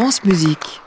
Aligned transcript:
France 0.00 0.22
Musique. 0.22 0.80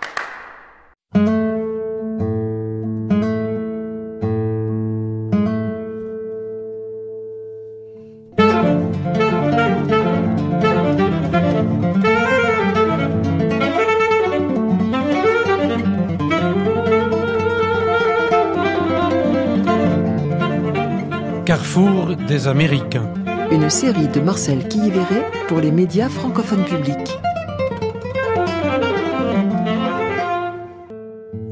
Carrefour 21.46 22.16
des 22.16 22.48
Américains. 22.48 23.14
Une 23.52 23.70
série 23.70 24.08
de 24.08 24.22
Marcel 24.22 24.66
Quilliveré 24.70 25.26
pour 25.50 25.60
les 25.60 25.72
médias 25.72 26.08
francophones 26.08 26.64
publics. 26.64 27.21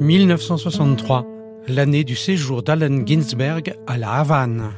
1963, 0.09 1.23
l'année 1.67 2.03
du 2.03 2.15
séjour 2.15 2.63
d'Allen 2.63 3.07
Ginsberg 3.07 3.75
à 3.85 3.95
La 3.95 4.13
Havane. 4.13 4.71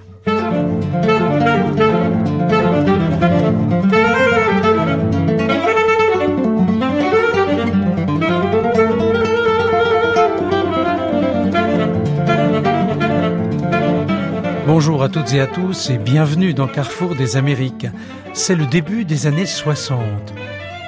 Bonjour 14.68 15.02
à 15.02 15.08
toutes 15.08 15.34
et 15.34 15.40
à 15.40 15.48
tous 15.48 15.92
et 15.92 15.98
bienvenue 15.98 16.54
dans 16.54 16.68
Carrefour 16.68 17.16
des 17.16 17.38
Amériques. 17.38 17.88
C'est 18.34 18.56
le 18.56 18.66
début 18.66 19.06
des 19.06 19.28
années 19.28 19.46
60. 19.46 19.98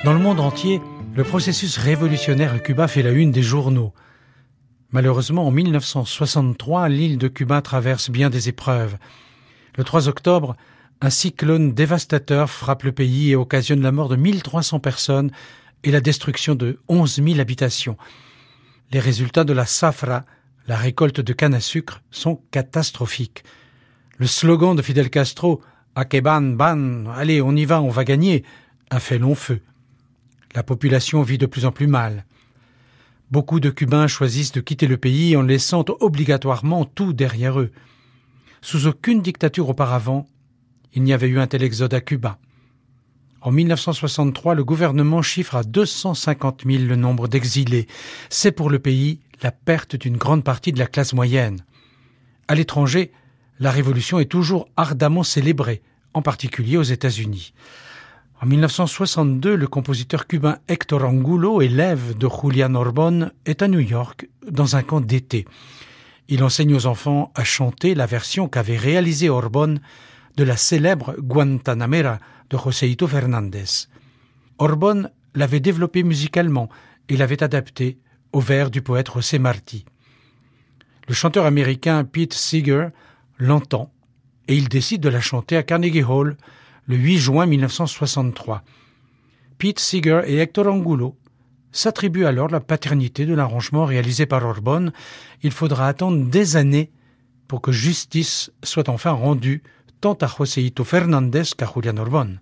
Dans 0.04 0.12
le 0.12 0.20
monde 0.20 0.42
entier, 0.42 0.82
le 1.16 1.24
processus 1.24 1.78
révolutionnaire 1.78 2.54
à 2.54 2.60
Cuba 2.60 2.90
fait 2.90 3.04
la 3.04 3.12
une 3.12 3.32
des 3.32 3.42
journaux. 3.42 3.94
Malheureusement, 4.94 5.48
en 5.48 5.52
1963, 5.52 6.88
l'île 6.88 7.18
de 7.18 7.28
Cuba 7.28 7.64
traverse 7.64 8.12
bien 8.12 8.30
des 8.30 8.48
épreuves. 8.48 8.98
Le 9.76 9.84
3 9.84 10.08
octobre, 10.08 10.56
un 11.02 11.10
cyclone 11.10 11.74
dévastateur 11.74 12.48
frappe 12.48 12.84
le 12.84 12.92
pays 12.92 13.32
et 13.32 13.36
occasionne 13.36 13.82
la 13.82 13.92
mort 13.92 14.08
de 14.08 14.16
1300 14.16 14.80
personnes 14.80 15.32
et 15.84 15.90
la 15.90 16.00
destruction 16.00 16.54
de 16.54 16.80
11 16.90 17.24
000 17.24 17.40
habitations. 17.40 17.98
Les 18.92 19.00
résultats 19.00 19.44
de 19.44 19.52
la 19.52 19.66
safra, 19.66 20.26
la 20.68 20.78
récolte 20.78 21.22
de 21.22 21.34
canne 21.34 21.56
à 21.56 21.60
sucre, 21.60 22.04
sont 22.12 22.40
catastrophiques. 22.52 23.44
Le 24.20 24.28
slogan 24.28 24.76
de 24.76 24.84
Fidel 24.84 25.10
Castro, 25.10 25.62
Akeban 25.96 26.42
ban, 26.56 27.08
allez, 27.16 27.42
on 27.42 27.56
y 27.56 27.66
va, 27.66 27.82
on 27.82 27.90
va 27.90 28.04
gagner, 28.04 28.44
a 28.92 29.00
fait 29.00 29.18
long 29.18 29.34
feu. 29.34 29.60
La 30.54 30.62
population 30.62 31.24
vit 31.24 31.40
de 31.40 31.48
plus 31.48 31.66
en 31.66 31.72
plus 31.72 31.88
mal. 31.88 32.26
Beaucoup 33.34 33.60
de 33.60 33.72
Cubains 33.72 34.06
choisissent 34.06 34.52
de 34.52 34.62
quitter 34.62 34.86
le 34.86 34.98
pays 34.98 35.36
en 35.36 35.42
laissant 35.42 35.84
obligatoirement 36.02 36.86
tout 36.86 37.14
derrière 37.14 37.60
eux. 37.60 37.72
Sous 38.62 38.86
aucune 38.86 39.24
dictature 39.24 39.70
auparavant, 39.70 40.28
il 40.94 41.02
n'y 41.02 41.14
avait 41.14 41.30
eu 41.30 41.40
un 41.40 41.48
tel 41.48 41.64
exode 41.64 41.96
à 41.96 42.00
Cuba. 42.00 42.38
En 43.42 43.52
1963, 43.52 44.54
le 44.54 44.64
gouvernement 44.64 45.24
chiffre 45.24 45.56
à 45.56 45.64
250 45.64 46.66
000 46.68 46.84
le 46.84 46.96
nombre 46.96 47.28
d'exilés. 47.28 47.88
C'est 48.30 48.52
pour 48.52 48.70
le 48.70 48.78
pays 48.78 49.20
la 49.42 49.52
perte 49.52 49.96
d'une 49.96 50.18
grande 50.18 50.44
partie 50.44 50.72
de 50.72 50.78
la 50.78 50.86
classe 50.86 51.14
moyenne. 51.14 51.66
À 52.48 52.54
l'étranger, 52.54 53.12
la 53.58 53.72
révolution 53.72 54.20
est 54.20 54.30
toujours 54.30 54.70
ardemment 54.78 55.24
célébrée, 55.24 55.82
en 56.14 56.22
particulier 56.22 56.78
aux 56.78 56.84
États-Unis. 56.84 57.56
En 58.44 58.46
1962, 58.46 59.56
le 59.56 59.68
compositeur 59.68 60.28
cubain 60.28 60.58
Héctor 60.68 61.06
Angulo, 61.06 61.62
élève 61.62 62.18
de 62.18 62.28
Julian 62.28 62.76
Orbon, 62.76 63.32
est 63.46 63.62
à 63.62 63.70
New 63.70 63.80
York 63.80 64.28
dans 64.46 64.76
un 64.76 64.84
camp 64.84 65.00
d'été. 65.00 65.46
Il 66.28 66.44
enseigne 66.44 66.76
aux 66.76 66.86
enfants 66.86 67.32
à 67.36 67.46
chanter 67.46 67.96
la 67.96 68.06
version 68.06 68.50
qu'avait 68.50 68.76
réalisée 68.76 69.30
Orbon 69.30 69.80
de 70.36 70.44
la 70.44 70.58
célèbre 70.58 71.16
Guantanamera 71.20 72.20
de 72.50 72.58
Joséito 72.58 73.08
Fernandez. 73.08 73.88
Orbon 74.58 75.10
l'avait 75.36 75.62
développée 75.62 76.04
musicalement 76.04 76.68
et 77.08 77.16
l'avait 77.16 77.44
adaptée 77.44 77.98
au 78.34 78.42
vers 78.42 78.70
du 78.70 78.82
poète 78.82 79.10
José 79.14 79.40
Martí. 79.40 79.86
Le 81.08 81.14
chanteur 81.14 81.46
américain 81.46 82.04
Pete 82.04 82.34
Seeger 82.34 82.88
l'entend 83.38 83.94
et 84.50 84.58
il 84.58 84.68
décide 84.68 85.00
de 85.00 85.08
la 85.08 85.22
chanter 85.22 85.56
à 85.56 85.64
Carnegie 85.64 86.04
Hall 86.04 86.36
le 86.86 86.96
8 86.96 87.18
juin 87.18 87.46
1963. 87.46 88.64
Pete 89.58 89.80
Seeger 89.80 90.22
et 90.26 90.38
Hector 90.38 90.68
Angulo 90.68 91.18
s'attribuent 91.72 92.26
alors 92.26 92.50
la 92.50 92.60
paternité 92.60 93.26
de 93.26 93.34
l'arrangement 93.34 93.86
réalisé 93.86 94.26
par 94.26 94.46
Orbon. 94.46 94.92
Il 95.42 95.52
faudra 95.52 95.88
attendre 95.88 96.26
des 96.26 96.56
années 96.56 96.92
pour 97.48 97.62
que 97.62 97.72
justice 97.72 98.52
soit 98.64 98.90
enfin 98.90 99.12
rendue 99.12 99.64
tant 100.02 100.14
à 100.16 100.28
Joséito 100.28 100.84
Fernandez 100.84 101.44
qu'à 101.58 101.70
Julian 101.74 101.98
Orbon. 101.98 102.38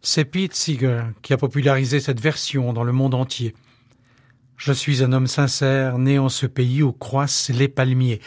C'est 0.00 0.24
Pete 0.24 0.54
Seeger 0.54 1.02
qui 1.22 1.32
a 1.32 1.36
popularisé 1.36 2.00
cette 2.00 2.20
version 2.20 2.72
dans 2.72 2.84
le 2.84 2.92
monde 2.92 3.14
entier. 3.14 3.54
Je 4.56 4.72
suis 4.72 5.02
un 5.02 5.12
homme 5.12 5.26
sincère, 5.26 5.98
né 5.98 6.18
en 6.18 6.30
ce 6.30 6.46
pays 6.46 6.82
où 6.82 6.92
croissent 6.92 7.50
les 7.50 7.68
palmiers. 7.68 8.20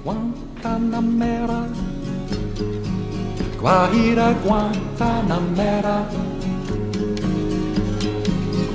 Guantanamera, 0.06 1.68
Guajira 3.60 4.34
Guantanamera, 4.46 6.06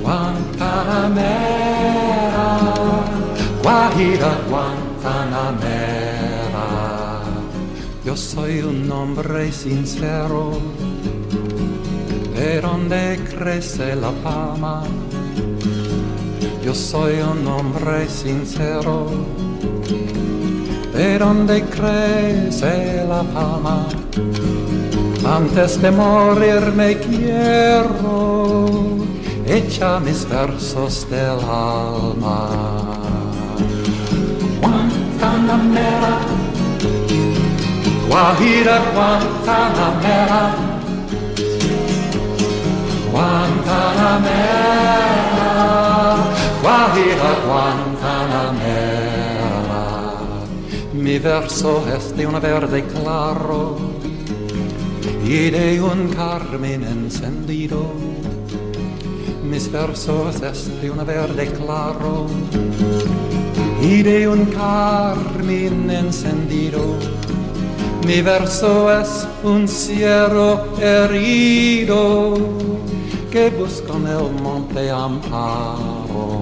Guantanamera, 0.03 2.47
Guajira 3.63 4.37
Guantanamera. 4.47 6.24
Yo 8.05 8.15
soy 8.15 8.59
un 8.59 8.91
hombre 8.91 9.51
sincero, 9.51 10.51
de 12.35 12.61
donde 12.61 13.19
crece 13.35 13.95
la 13.95 14.11
palma. 14.11 14.83
Yo 16.63 16.75
soy 16.75 17.13
un 17.15 17.47
hombre 17.47 18.07
sincero, 18.07 19.07
de 20.93 21.17
donde 21.17 21.63
crece 21.63 23.03
la 23.09 23.23
palma. 23.23 23.87
Antes 25.25 25.81
de 25.81 25.89
morir 25.89 26.61
me 26.75 26.99
quiero, 26.99 28.67
echa 29.47 29.99
mis 29.99 30.29
versos 30.29 31.07
del 31.09 31.39
alma. 31.49 32.85
Guajira 38.07 38.77
Guantanamera 38.93 40.43
Guantanamera 43.11 45.53
Guajira 46.61 47.31
Guantanamera 47.45 48.85
Mi 51.05 51.19
verso 51.19 51.83
es 51.95 52.17
de 52.17 52.25
un 52.25 52.41
verde 52.41 52.83
claro. 52.85 53.77
Y 55.23 55.51
de 55.51 55.79
un 55.79 56.09
carmen 56.09 56.83
encendido. 56.83 57.91
Mis 59.43 59.71
versos 59.71 60.41
es 60.41 60.81
de 60.81 60.89
un 60.89 61.05
verde 61.05 61.45
claro. 61.51 62.25
Y 63.83 64.01
de 64.01 64.27
un 64.27 64.45
carmen 64.45 65.91
encendido. 65.91 66.97
Mi 68.05 68.21
verso 68.21 69.01
es 69.01 69.27
un 69.43 69.67
cielo 69.67 70.67
herido 70.79 72.37
que 73.31 73.49
busca 73.49 73.93
el 73.93 74.31
monte 74.43 74.91
amparo. 74.91 76.35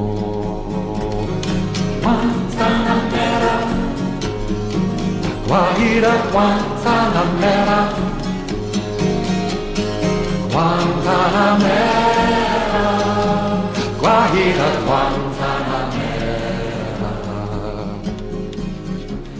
Guantanamera, 2.04 3.56
Guajira 5.48 6.14
Guantanamera, 6.34 7.80
Guantanamera, 10.52 12.84
Guajira 14.02 14.70
Guantanamera. 14.86 16.04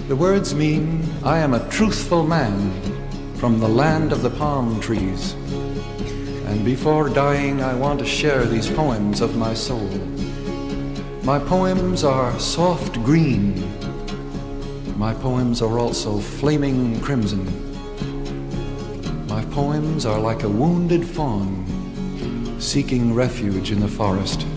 The 0.08 0.16
words 0.16 0.54
mean 0.54 1.04
I 1.24 1.40
am 1.40 1.54
a 1.54 1.60
truthful 1.84 2.26
man 2.26 2.72
from 3.36 3.60
the 3.60 3.68
land 3.68 4.14
of 4.14 4.22
the 4.22 4.30
palm 4.30 4.80
trees. 4.80 5.34
And 6.48 6.64
before 6.64 7.10
dying, 7.10 7.62
I 7.62 7.74
want 7.74 8.00
to 8.00 8.06
share 8.06 8.46
these 8.46 8.70
poems 8.72 9.20
of 9.20 9.36
my 9.36 9.54
soul. 9.54 9.90
My 11.24 11.40
poems 11.40 12.06
are 12.06 12.40
soft 12.40 13.04
green. 13.04 13.70
My 14.98 15.14
poems 15.14 15.62
are 15.62 15.78
also 15.78 16.20
flaming 16.20 17.02
crimson. 17.02 17.44
My 19.28 19.44
poems 19.52 20.06
are 20.06 20.22
like 20.22 20.44
a 20.44 20.50
wounded 20.50 21.06
fawn 21.06 21.66
seeking 22.60 23.14
refuge 23.14 23.72
in 23.72 23.82
the 23.82 23.90
forest. 23.90 24.48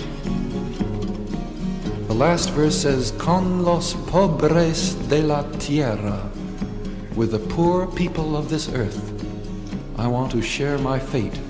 The 2.06 2.14
last 2.14 2.50
verse 2.50 2.80
says, 2.80 3.10
Con 3.18 3.64
los 3.64 3.94
pobres 3.94 4.94
de 5.08 5.22
la 5.22 5.42
tierra, 5.58 6.30
with 7.16 7.30
the 7.30 7.38
poor 7.38 7.86
people 7.86 8.36
of 8.36 8.50
this 8.50 8.68
earth, 8.68 9.00
I 9.98 10.06
want 10.06 10.30
to 10.32 10.42
share 10.42 10.76
my 10.76 10.98
fate. 10.98 11.40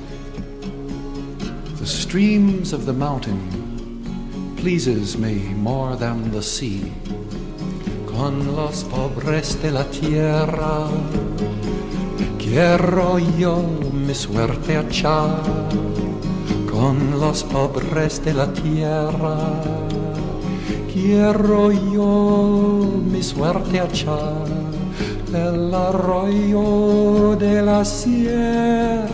The 1.80 1.86
streams 1.86 2.72
of 2.72 2.86
the 2.86 2.92
mountain 2.92 4.54
pleases 4.56 5.18
me 5.18 5.34
more 5.54 5.96
than 5.96 6.30
the 6.30 6.42
sea. 6.42 6.92
Con 8.06 8.54
los 8.54 8.84
pobres 8.84 9.60
de 9.60 9.72
la 9.72 9.82
tierra, 9.90 10.88
quiero 12.38 13.18
yo 13.18 13.60
mi 13.92 14.14
suerte 14.14 14.78
echar. 14.78 15.42
Con 16.70 17.18
los 17.18 17.42
pobres 17.42 18.24
de 18.24 18.34
la 18.34 18.46
tierra, 18.52 19.36
quiero 20.92 21.72
yo 21.72 23.02
mi 23.10 23.20
suerte 23.22 23.82
echar 23.82 24.45
el 25.34 25.74
arroyo 25.74 27.36
de 27.36 27.62
la 27.62 27.84
sierra 27.84 29.06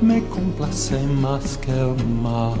me 0.00 0.22
complace 0.28 1.00
más 1.06 1.56
que 1.58 1.72
el 1.72 1.94
mar. 2.22 2.54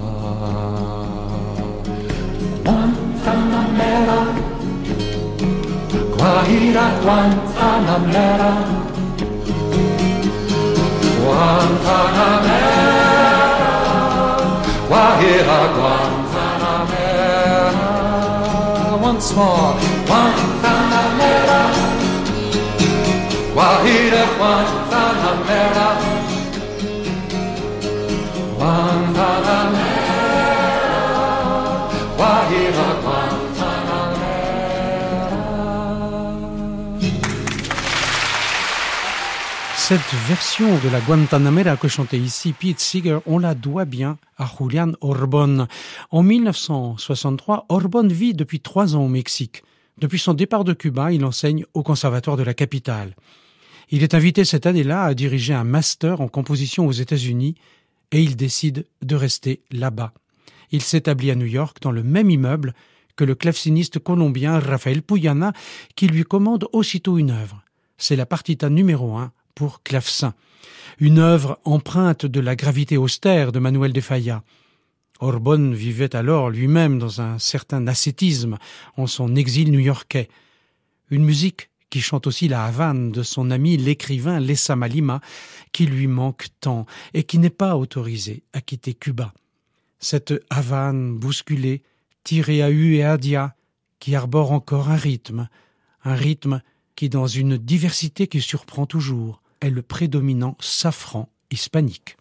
Guantanamera, 2.64 4.20
Guajira, 6.16 6.86
Guantanamera, 7.02 8.52
Guantanamera, 11.24 12.82
Guajira, 14.88 15.58
Guantanamera. 15.76 17.06
Once 19.02 19.34
more, 19.34 19.74
Guantanamera. 20.06 20.45
Guantanamera. 24.38 25.88
Cette 39.76 40.00
version 40.26 40.66
de 40.66 40.88
la 40.90 41.00
Guantanamera 41.00 41.76
que 41.76 41.86
chantait 41.86 42.18
ici 42.18 42.52
Pete 42.52 42.80
Seeger, 42.80 43.18
on 43.24 43.38
la 43.38 43.54
doit 43.54 43.84
bien 43.84 44.18
à 44.36 44.46
Julian 44.58 44.92
Orbon. 45.00 45.68
En 46.10 46.22
1963, 46.24 47.66
Orbon 47.68 48.08
vit 48.08 48.34
depuis 48.34 48.58
trois 48.58 48.96
ans 48.96 49.04
au 49.04 49.08
Mexique. 49.08 49.62
Depuis 49.98 50.18
son 50.18 50.34
départ 50.34 50.64
de 50.64 50.72
Cuba, 50.72 51.12
il 51.12 51.24
enseigne 51.24 51.64
au 51.72 51.84
Conservatoire 51.84 52.36
de 52.36 52.42
la 52.42 52.52
capitale. 52.52 53.14
Il 53.88 54.02
est 54.02 54.14
invité 54.14 54.44
cette 54.44 54.66
année-là 54.66 55.04
à 55.04 55.14
diriger 55.14 55.54
un 55.54 55.64
master 55.64 56.20
en 56.20 56.28
composition 56.28 56.86
aux 56.86 56.92
États-Unis 56.92 57.54
et 58.10 58.20
il 58.20 58.36
décide 58.36 58.86
de 59.02 59.14
rester 59.14 59.60
là-bas. 59.70 60.12
Il 60.72 60.82
s'établit 60.82 61.30
à 61.30 61.36
New 61.36 61.46
York 61.46 61.78
dans 61.80 61.92
le 61.92 62.02
même 62.02 62.30
immeuble 62.30 62.74
que 63.14 63.24
le 63.24 63.36
claveciniste 63.36 64.00
colombien 64.00 64.58
Rafael 64.58 65.02
Puyana 65.02 65.52
qui 65.94 66.08
lui 66.08 66.24
commande 66.24 66.66
aussitôt 66.72 67.16
une 67.16 67.30
œuvre. 67.30 67.62
C'est 67.96 68.16
la 68.16 68.26
partita 68.26 68.68
numéro 68.68 69.16
un 69.16 69.32
pour 69.54 69.82
clavecin. 69.82 70.34
Une 70.98 71.18
œuvre 71.18 71.58
empreinte 71.64 72.26
de 72.26 72.40
la 72.40 72.56
gravité 72.56 72.96
austère 72.96 73.52
de 73.52 73.58
Manuel 73.58 73.92
de 73.92 74.00
Falla. 74.00 74.42
Orbon 75.20 75.70
vivait 75.70 76.14
alors 76.14 76.50
lui-même 76.50 76.98
dans 76.98 77.20
un 77.20 77.38
certain 77.38 77.86
ascétisme 77.86 78.58
en 78.96 79.06
son 79.06 79.34
exil 79.36 79.70
new-yorkais. 79.70 80.28
Une 81.10 81.24
musique 81.24 81.70
qui 81.90 82.00
chante 82.00 82.26
aussi 82.26 82.48
la 82.48 82.64
Havane 82.64 83.12
de 83.12 83.22
son 83.22 83.50
ami 83.50 83.76
l'écrivain 83.76 84.40
Lessa 84.40 84.76
Malima, 84.76 85.20
qui 85.72 85.86
lui 85.86 86.06
manque 86.06 86.46
tant 86.60 86.86
et 87.14 87.24
qui 87.24 87.38
n'est 87.38 87.50
pas 87.50 87.76
autorisé 87.76 88.42
à 88.52 88.60
quitter 88.60 88.94
Cuba. 88.94 89.32
Cette 89.98 90.34
Havane 90.50 91.16
bousculée, 91.16 91.82
tirée 92.24 92.62
à 92.62 92.70
U 92.70 92.96
et 92.96 93.04
à 93.04 93.16
Dia, 93.16 93.54
qui 93.98 94.14
arbore 94.14 94.52
encore 94.52 94.90
un 94.90 94.96
rythme, 94.96 95.48
un 96.04 96.14
rythme 96.14 96.62
qui, 96.96 97.08
dans 97.08 97.26
une 97.26 97.56
diversité 97.56 98.26
qui 98.26 98.40
surprend 98.40 98.86
toujours, 98.86 99.42
est 99.60 99.70
le 99.70 99.82
prédominant 99.82 100.56
safran 100.60 101.28
hispanique. 101.50 102.16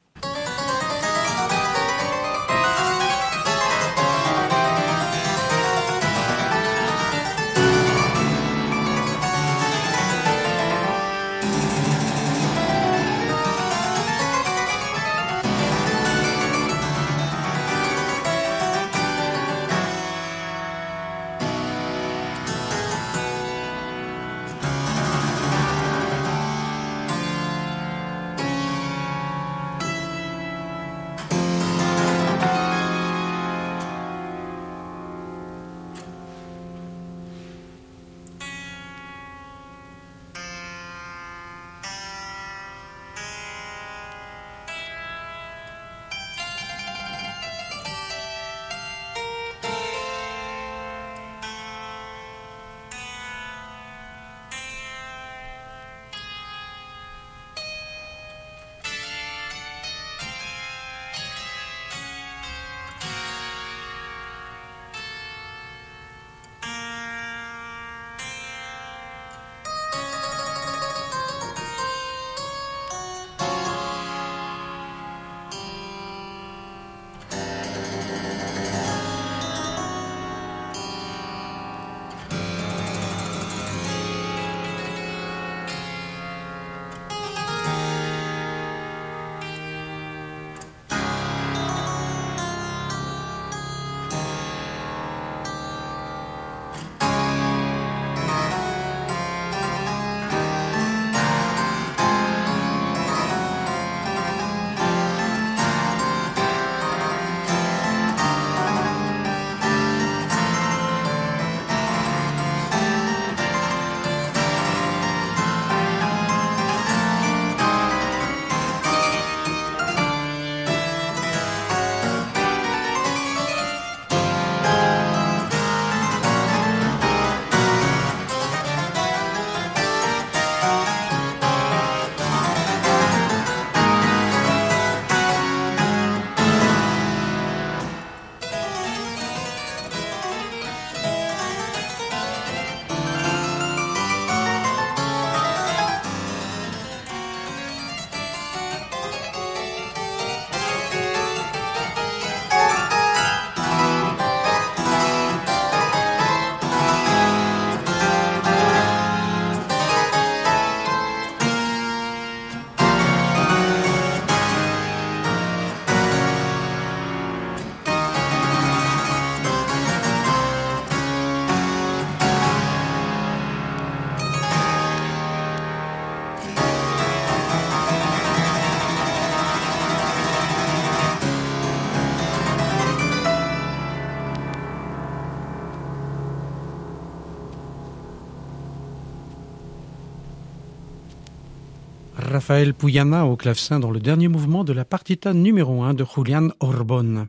Rafael 192.45 192.75
Puyana 192.75 193.25
au 193.25 193.35
clavecin 193.35 193.79
dans 193.79 193.89
le 193.89 193.99
dernier 193.99 194.27
mouvement 194.27 194.63
de 194.63 194.71
la 194.71 194.85
partita 194.85 195.33
numéro 195.33 195.81
1 195.81 195.95
de 195.95 196.05
Julian 196.05 196.49
Orbon. 196.59 197.27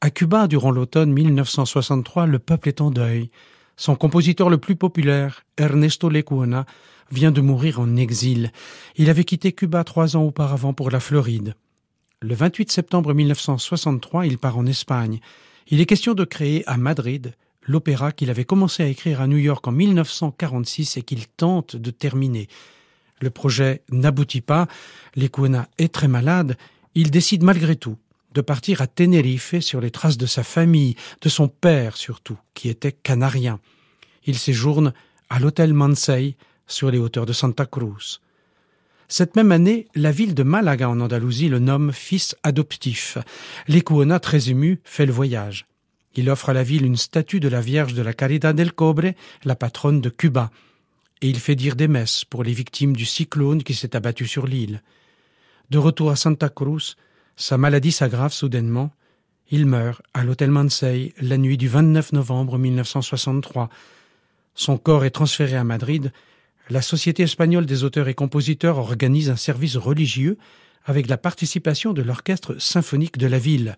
À 0.00 0.08
Cuba, 0.08 0.48
durant 0.48 0.70
l'automne 0.70 1.12
1963, 1.12 2.24
le 2.24 2.38
peuple 2.38 2.70
est 2.70 2.80
en 2.80 2.90
deuil. 2.90 3.28
Son 3.76 3.96
compositeur 3.96 4.48
le 4.48 4.56
plus 4.56 4.76
populaire, 4.76 5.44
Ernesto 5.58 6.08
Lecuona, 6.08 6.64
vient 7.10 7.32
de 7.32 7.42
mourir 7.42 7.80
en 7.80 7.96
exil. 7.96 8.50
Il 8.96 9.10
avait 9.10 9.24
quitté 9.24 9.52
Cuba 9.52 9.84
trois 9.84 10.16
ans 10.16 10.24
auparavant 10.24 10.72
pour 10.72 10.90
la 10.90 11.00
Floride. 11.00 11.52
Le 12.22 12.34
28 12.34 12.72
septembre 12.72 13.12
1963, 13.12 14.24
il 14.24 14.38
part 14.38 14.56
en 14.56 14.64
Espagne. 14.64 15.20
Il 15.66 15.82
est 15.82 15.86
question 15.86 16.14
de 16.14 16.24
créer 16.24 16.66
à 16.66 16.78
Madrid 16.78 17.34
l'opéra 17.60 18.12
qu'il 18.12 18.30
avait 18.30 18.46
commencé 18.46 18.82
à 18.82 18.86
écrire 18.86 19.20
à 19.20 19.26
New 19.26 19.36
York 19.36 19.68
en 19.68 19.72
1946 19.72 20.96
et 20.96 21.02
qu'il 21.02 21.26
tente 21.28 21.76
de 21.76 21.90
terminer. 21.90 22.48
Le 23.20 23.30
projet 23.30 23.82
n'aboutit 23.90 24.40
pas, 24.40 24.68
Lecuona 25.16 25.68
est 25.78 25.92
très 25.92 26.08
malade, 26.08 26.56
il 26.94 27.10
décide 27.10 27.42
malgré 27.42 27.76
tout 27.76 27.96
de 28.34 28.40
partir 28.40 28.82
à 28.82 28.86
Tenerife 28.86 29.58
sur 29.60 29.80
les 29.80 29.90
traces 29.90 30.18
de 30.18 30.26
sa 30.26 30.42
famille, 30.42 30.94
de 31.22 31.28
son 31.28 31.48
père 31.48 31.96
surtout, 31.96 32.38
qui 32.54 32.68
était 32.68 32.92
canarien. 32.92 33.58
Il 34.24 34.38
séjourne 34.38 34.92
à 35.30 35.40
l'hôtel 35.40 35.72
Mansei 35.74 36.36
sur 36.66 36.90
les 36.90 36.98
hauteurs 36.98 37.26
de 37.26 37.32
Santa 37.32 37.66
Cruz. 37.66 38.20
Cette 39.08 39.36
même 39.36 39.52
année, 39.52 39.88
la 39.94 40.12
ville 40.12 40.34
de 40.34 40.42
Malaga 40.42 40.90
en 40.90 41.00
Andalousie 41.00 41.48
le 41.48 41.58
nomme 41.58 41.92
fils 41.92 42.36
adoptif. 42.42 43.16
Lecuona, 43.66 44.20
très 44.20 44.50
ému, 44.50 44.80
fait 44.84 45.06
le 45.06 45.12
voyage. 45.12 45.66
Il 46.14 46.28
offre 46.28 46.50
à 46.50 46.52
la 46.52 46.62
ville 46.62 46.84
une 46.84 46.96
statue 46.96 47.40
de 47.40 47.48
la 47.48 47.62
Vierge 47.62 47.94
de 47.94 48.02
la 48.02 48.12
Caridad 48.12 48.54
del 48.54 48.72
Cobre, 48.72 49.14
la 49.44 49.56
patronne 49.56 50.02
de 50.02 50.10
Cuba, 50.10 50.50
et 51.20 51.28
il 51.28 51.38
fait 51.38 51.56
dire 51.56 51.76
des 51.76 51.88
messes 51.88 52.24
pour 52.24 52.44
les 52.44 52.52
victimes 52.52 52.94
du 52.94 53.04
cyclone 53.04 53.62
qui 53.62 53.74
s'est 53.74 53.96
abattu 53.96 54.26
sur 54.26 54.46
l'île. 54.46 54.82
De 55.70 55.78
retour 55.78 56.10
à 56.10 56.16
Santa 56.16 56.48
Cruz, 56.48 56.96
sa 57.36 57.58
maladie 57.58 57.92
s'aggrave 57.92 58.32
soudainement. 58.32 58.90
Il 59.50 59.66
meurt 59.66 60.02
à 60.14 60.24
l'hôtel 60.24 60.50
Mansei 60.50 61.14
la 61.20 61.38
nuit 61.38 61.56
du 61.56 61.68
29 61.68 62.12
novembre 62.12 62.58
1963. 62.58 63.68
Son 64.54 64.78
corps 64.78 65.04
est 65.04 65.10
transféré 65.10 65.56
à 65.56 65.64
Madrid. 65.64 66.12
La 66.70 66.82
Société 66.82 67.22
espagnole 67.22 67.66
des 67.66 67.84
auteurs 67.84 68.08
et 68.08 68.14
compositeurs 68.14 68.78
organise 68.78 69.30
un 69.30 69.36
service 69.36 69.76
religieux 69.76 70.36
avec 70.84 71.08
la 71.08 71.18
participation 71.18 71.92
de 71.92 72.02
l'orchestre 72.02 72.60
symphonique 72.60 73.18
de 73.18 73.26
la 73.26 73.38
ville. 73.38 73.76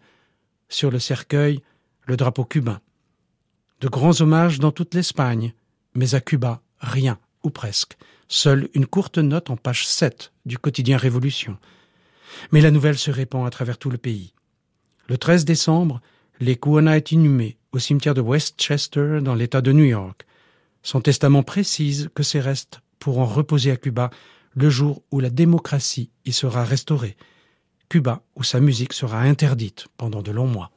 Sur 0.69 0.91
le 0.91 0.99
cercueil, 0.99 1.61
le 2.07 2.17
drapeau 2.17 2.45
cubain. 2.45 2.81
De 3.81 3.89
grands 3.89 4.21
hommages 4.21 4.59
dans 4.59 4.73
toute 4.73 4.95
l'Espagne, 4.95 5.55
mais 5.95 6.15
à 6.15 6.21
Cuba, 6.21 6.63
rien, 6.81 7.19
ou 7.43 7.51
presque. 7.51 7.97
Seule 8.29 8.69
une 8.75 8.87
courte 8.87 9.19
note 9.19 9.51
en 9.51 9.57
page 9.57 9.87
7 9.87 10.33
du 10.47 10.59
quotidien 10.59 10.97
Révolution. 10.97 11.59
Mais 12.53 12.61
la 12.61 12.71
nouvelle 12.71 12.99
se 12.99 13.11
répand 13.11 13.47
à 13.47 13.51
travers 13.51 13.79
tout 13.79 13.91
le 13.91 13.99
pays. 13.99 14.33
Le 15.09 15.19
13 15.19 15.45
décembre, 15.45 16.01
Lecuona 16.41 16.97
est 16.97 17.13
inhumé 17.13 17.59
au 17.73 17.79
cimetière 17.79 18.15
de 18.15 18.21
Westchester 18.21 19.19
dans 19.23 19.35
l'État 19.35 19.61
de 19.61 19.73
New 19.73 19.85
York. 19.85 20.27
Son 20.83 21.01
testament 21.01 21.43
précise 21.43 22.09
que 22.15 22.23
ses 22.23 22.41
restes 22.41 22.81
pourront 22.99 23.27
reposer 23.27 23.71
à 23.71 23.77
Cuba 23.77 24.11
le 24.55 24.71
jour 24.71 25.03
où 25.11 25.21
la 25.21 25.31
démocratie 25.31 26.11
y 26.25 26.33
sera 26.33 26.65
restaurée. 26.65 27.17
Cuba 27.89 28.23
où 28.37 28.45
sa 28.45 28.61
musique 28.61 28.93
sera 28.93 29.21
interdite 29.21 29.89
pendant 29.97 30.23
de 30.23 30.31
longs 30.31 30.47
mois. 30.47 30.71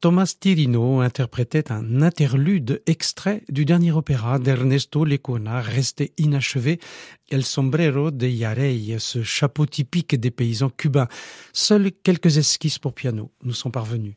Thomas 0.00 0.34
Tirino 0.40 1.00
interprétait 1.00 1.70
un 1.70 2.00
interlude 2.00 2.82
extrait 2.86 3.42
du 3.50 3.66
dernier 3.66 3.92
opéra 3.92 4.38
d'Ernesto 4.38 5.04
Lecona 5.04 5.60
resté 5.60 6.14
inachevé, 6.16 6.80
El 7.28 7.44
sombrero 7.44 8.10
de 8.10 8.26
Yarey, 8.26 8.96
ce 8.98 9.22
chapeau 9.22 9.66
typique 9.66 10.18
des 10.18 10.30
paysans 10.30 10.70
cubains. 10.70 11.08
Seules 11.52 11.92
quelques 11.92 12.38
esquisses 12.38 12.78
pour 12.78 12.94
piano 12.94 13.30
nous 13.42 13.52
sont 13.52 13.70
parvenues. 13.70 14.16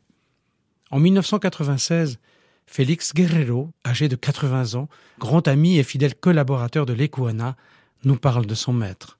En 0.90 1.00
1996, 1.00 2.18
Félix 2.66 3.12
Guerrero, 3.12 3.70
âgé 3.86 4.08
de 4.08 4.16
80 4.16 4.76
ans, 4.76 4.88
grand 5.18 5.46
ami 5.48 5.78
et 5.78 5.82
fidèle 5.82 6.14
collaborateur 6.14 6.86
de 6.86 6.94
l'Ecuana, 6.94 7.56
nous 8.04 8.16
parle 8.16 8.46
de 8.46 8.54
son 8.54 8.72
maître. 8.72 9.18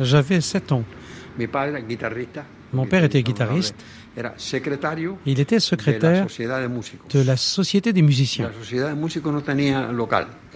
J'avais 0.00 0.40
7 0.40 0.72
ans. 0.72 0.84
Mon 2.72 2.86
père 2.86 3.04
était 3.04 3.22
guitariste. 3.22 3.74
Il 5.26 5.40
était 5.40 5.60
secrétaire 5.60 6.26
de 6.26 7.20
la 7.20 7.36
Société 7.36 7.92
des 7.92 8.02
musiciens. 8.02 8.50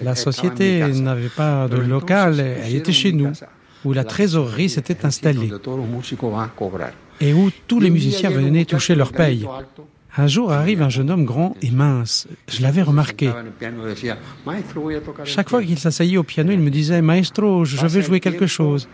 La 0.02 0.14
société 0.14 0.92
n'avait 0.92 1.28
pas 1.28 1.68
de 1.68 1.76
local, 1.76 2.40
elle 2.40 2.74
était 2.74 2.92
chez 2.92 3.12
nous, 3.12 3.32
où 3.84 3.92
la 3.92 4.04
trésorerie 4.04 4.70
s'était 4.70 5.04
installée 5.04 5.50
et 7.20 7.34
où 7.34 7.50
tous 7.66 7.80
les 7.80 7.90
musiciens 7.90 8.30
venaient 8.30 8.64
toucher 8.64 8.94
leur 8.94 9.12
paye. 9.12 9.46
Un 10.16 10.26
jour 10.26 10.52
arrive 10.52 10.82
un 10.82 10.88
jeune 10.88 11.10
homme 11.10 11.24
grand 11.24 11.54
et 11.62 11.70
mince. 11.70 12.26
Je 12.48 12.62
l'avais 12.62 12.82
remarqué. 12.82 13.30
Chaque 15.24 15.48
fois 15.48 15.62
qu'il 15.62 15.78
s'asseyait 15.78 16.16
au 16.16 16.24
piano, 16.24 16.50
il 16.50 16.58
me 16.58 16.70
disait 16.70 17.00
Maestro, 17.00 17.64
je 17.64 17.86
vais 17.86 18.02
jouer 18.02 18.18
quelque 18.18 18.46
chose. 18.46 18.88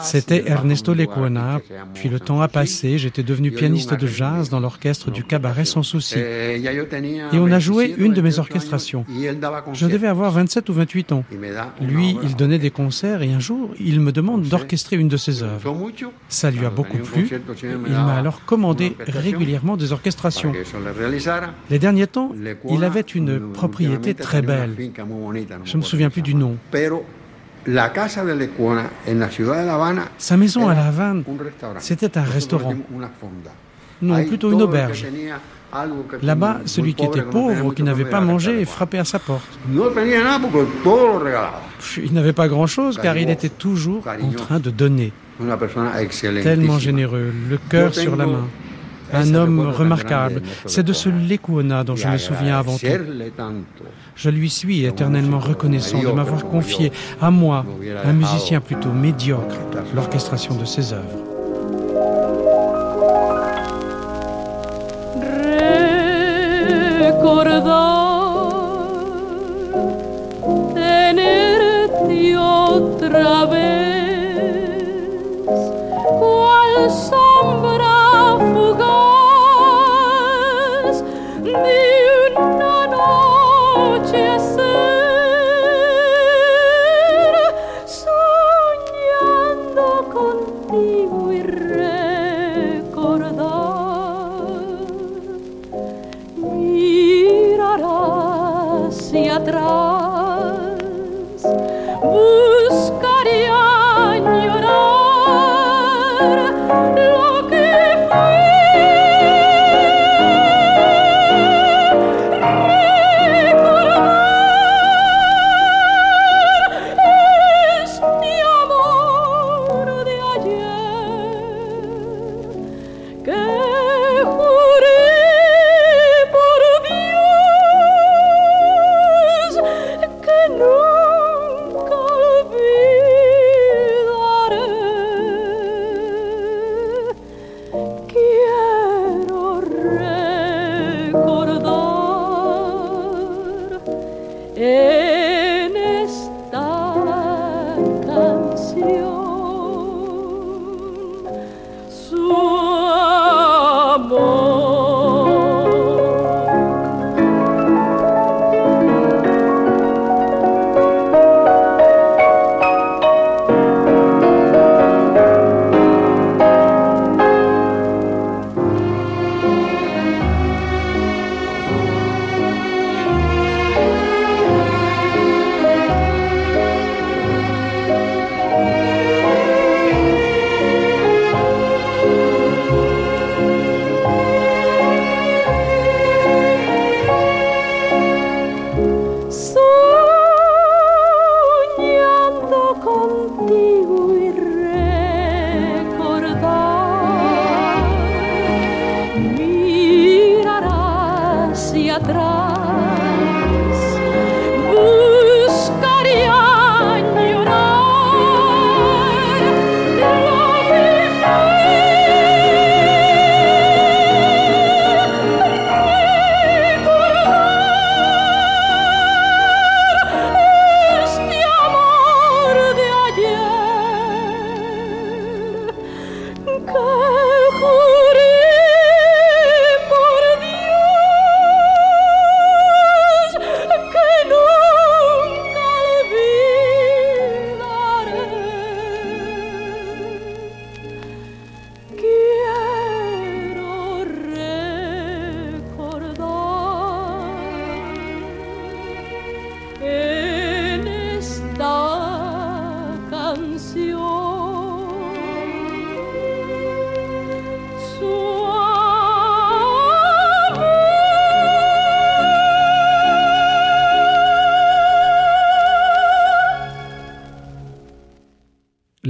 C'était 0.00 0.44
Ernesto 0.46 0.94
Lecuona. 0.94 1.60
Puis 1.94 2.08
le 2.08 2.18
temps 2.20 2.40
a 2.40 2.48
passé, 2.48 2.96
j'étais 2.96 3.22
devenu 3.22 3.50
pianiste 3.50 3.92
de 3.94 4.06
jazz 4.06 4.48
dans 4.48 4.60
l'orchestre 4.60 5.10
du 5.10 5.24
cabaret 5.24 5.66
sans 5.66 5.82
souci. 5.82 6.18
Et 6.18 7.38
on 7.38 7.52
a 7.52 7.58
joué 7.58 7.94
une 7.98 8.14
de 8.14 8.22
mes 8.22 8.38
orchestrations. 8.38 9.04
Je 9.74 9.86
devais 9.86 10.08
avoir 10.08 10.30
27 10.32 10.68
ou 10.70 10.72
28 10.72 11.12
ans. 11.12 11.24
Lui, 11.82 12.16
il 12.22 12.34
donnait 12.36 12.58
des 12.58 12.70
concerts 12.70 13.22
et 13.22 13.32
un 13.32 13.40
jour, 13.40 13.74
il 13.78 14.00
me 14.00 14.12
demande 14.12 14.42
d'orchestrer 14.42 14.96
une 14.96 15.08
de 15.08 15.18
ses 15.18 15.42
œuvres. 15.42 15.90
Ça 16.28 16.50
lui 16.50 16.64
a 16.64 16.70
beaucoup 16.70 16.98
plu. 16.98 17.28
Il 17.62 17.92
m'a 17.92 18.14
alors 18.14 18.44
commandé 18.44 18.96
régulièrement 19.06 19.65
des 19.74 19.90
orchestrations. 19.90 20.52
Les 21.68 21.78
derniers 21.80 22.06
temps, 22.06 22.30
il 22.70 22.84
avait 22.84 23.00
une 23.00 23.50
propriété 23.52 24.14
très 24.14 24.42
belle. 24.42 24.76
Je 25.64 25.72
ne 25.72 25.78
me 25.78 25.82
souviens 25.82 26.10
plus 26.10 26.22
du 26.22 26.36
nom. 26.36 26.56
Sa 30.18 30.36
maison 30.36 30.68
à 30.68 30.74
La 30.74 30.86
Havane, 30.86 31.24
c'était 31.78 32.16
un 32.16 32.22
restaurant. 32.22 32.74
Non, 34.02 34.24
plutôt 34.24 34.52
une 34.52 34.62
auberge. 34.62 35.04
Là-bas, 36.22 36.60
celui 36.64 36.94
qui 36.94 37.04
était 37.04 37.22
pauvre, 37.22 37.74
qui 37.74 37.82
n'avait 37.82 38.04
pas 38.04 38.20
mangé, 38.20 38.64
frappait 38.64 38.98
à 38.98 39.04
sa 39.04 39.18
porte. 39.18 39.58
Il 41.98 42.12
n'avait 42.12 42.32
pas 42.32 42.48
grand-chose 42.48 42.98
car 43.02 43.16
il 43.16 43.30
était 43.30 43.48
toujours 43.48 44.06
en 44.06 44.30
train 44.32 44.60
de 44.60 44.70
donner. 44.70 45.12
Tellement 46.42 46.78
généreux, 46.78 47.32
le 47.50 47.58
cœur 47.68 47.94
sur 47.94 48.16
la 48.16 48.26
main 48.26 48.46
un 49.12 49.34
homme 49.34 49.60
remarquable. 49.60 50.42
C'est 50.66 50.82
de 50.82 50.92
ce 50.92 51.08
Lecuona 51.08 51.84
dont 51.84 51.96
je 51.96 52.08
me 52.08 52.18
souviens 52.18 52.58
avant 52.58 52.76
tout. 52.76 52.86
Je 54.14 54.30
lui 54.30 54.50
suis 54.50 54.84
éternellement 54.84 55.38
reconnaissant 55.38 56.02
de 56.02 56.08
m'avoir 56.08 56.44
confié 56.44 56.92
à 57.20 57.30
moi, 57.30 57.64
un 58.04 58.12
musicien 58.12 58.60
plutôt 58.60 58.92
médiocre, 58.92 59.56
l'orchestration 59.94 60.54
de 60.54 60.64
ses 60.64 60.92
œuvres. 60.92 61.26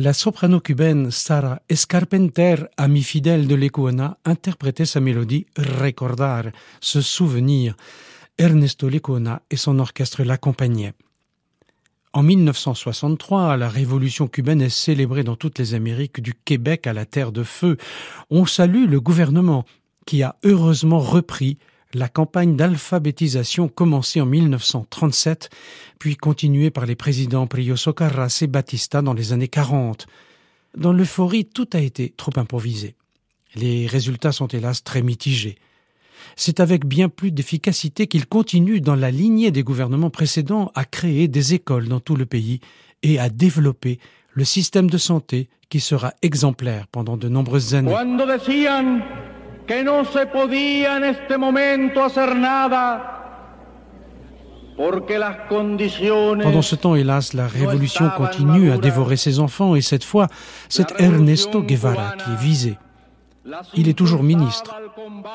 La 0.07 0.13
soprano 0.13 0.61
cubaine 0.61 1.11
Sara 1.11 1.61
Escarpenter, 1.69 2.69
amie 2.77 3.03
fidèle 3.03 3.49
de 3.49 3.57
Lecuona, 3.57 4.19
interprétait 4.25 4.87
sa 4.87 5.01
mélodie 5.01 5.47
Recordar, 5.57 6.45
se 6.81 7.01
souvenir. 7.01 7.75
Ernesto 8.39 8.89
Lecuona 8.89 9.43
et 9.51 9.57
son 9.57 9.81
orchestre 9.81 10.23
l'accompagnaient. 10.23 10.93
En 12.13 12.23
1963, 12.23 13.57
la 13.57 13.69
révolution 13.69 14.29
cubaine 14.29 14.63
est 14.63 14.69
célébrée 14.69 15.25
dans 15.25 15.35
toutes 15.35 15.59
les 15.59 15.75
Amériques, 15.75 16.21
du 16.21 16.35
Québec 16.35 16.87
à 16.87 16.93
la 16.93 17.05
Terre 17.05 17.33
de 17.33 17.43
Feu. 17.43 17.77
On 18.31 18.47
salue 18.47 18.89
le 18.89 19.01
gouvernement 19.01 19.65
qui 20.07 20.23
a 20.23 20.37
heureusement 20.45 21.01
repris 21.01 21.59
la 21.95 22.09
campagne 22.09 22.57
d'alphabétisation 22.57 23.69
commencée 23.69 24.21
en 24.21 24.27
1937, 24.27 25.51
puis 25.99 26.17
continuée 26.17 26.71
par 26.71 26.87
les 26.87 26.97
présidents 26.97 27.47
Prioso 27.47 27.93
Carras 27.93 28.39
et 28.43 28.47
Batista 28.47 29.03
dans 29.03 29.15
les 29.15 29.33
années 29.33 29.49
40. 29.49 30.07
Dans 30.77 30.93
l'euphorie, 30.93 31.47
tout 31.47 31.69
a 31.73 31.81
été 31.81 32.13
trop 32.17 32.33
improvisé. 32.37 32.95
Les 33.55 33.87
résultats 33.87 34.33
sont 34.33 34.49
hélas 34.49 34.85
très 34.85 35.03
mitigés. 35.03 35.57
C'est 36.35 36.61
avec 36.61 36.85
bien 36.85 37.09
plus 37.09 37.31
d'efficacité 37.31 38.07
qu'il 38.07 38.27
continue 38.27 38.81
dans 38.81 38.97
la 38.97 39.11
lignée 39.11 39.51
des 39.51 39.63
gouvernements 39.63 40.11
précédents 40.11 40.71
à 40.75 40.85
créer 40.85 41.29
des 41.29 41.55
écoles 41.55 41.89
dans 41.89 42.01
tout 42.01 42.17
le 42.17 42.27
pays 42.27 42.61
et 43.03 43.19
à 43.19 43.29
développer 43.29 43.99
le 44.33 44.45
système 44.45 44.91
de 44.91 44.99
santé 44.99 45.49
qui 45.69 45.81
sera 45.81 46.13
exemplaire 46.23 46.87
pendant 46.89 47.17
de 47.17 47.29
nombreuses 47.29 47.75
années. 47.75 47.95
Que 49.67 49.83
no 49.83 50.05
se 50.05 50.27
podía 50.27 50.97
en 50.97 51.05
este 51.05 51.37
momento 51.37 52.05
hacer 52.05 52.37
nada 52.37 53.17
Pendant 54.77 56.63
ce 56.63 56.75
temps, 56.77 56.97
hélas, 56.97 57.33
la 57.33 57.49
révolution 57.49 58.11
continue 58.15 58.71
à 58.71 58.77
dévorer 58.77 59.17
ses 59.17 59.39
enfants 59.41 59.75
et 59.75 59.81
cette 59.81 60.05
fois, 60.05 60.29
c'est 60.69 61.01
Ernesto 61.01 61.63
Guevara 61.63 62.15
qui 62.19 62.31
est 62.31 62.37
visé. 62.37 62.79
Il 63.75 63.89
est 63.89 63.95
toujours 63.95 64.23
ministre, 64.23 64.77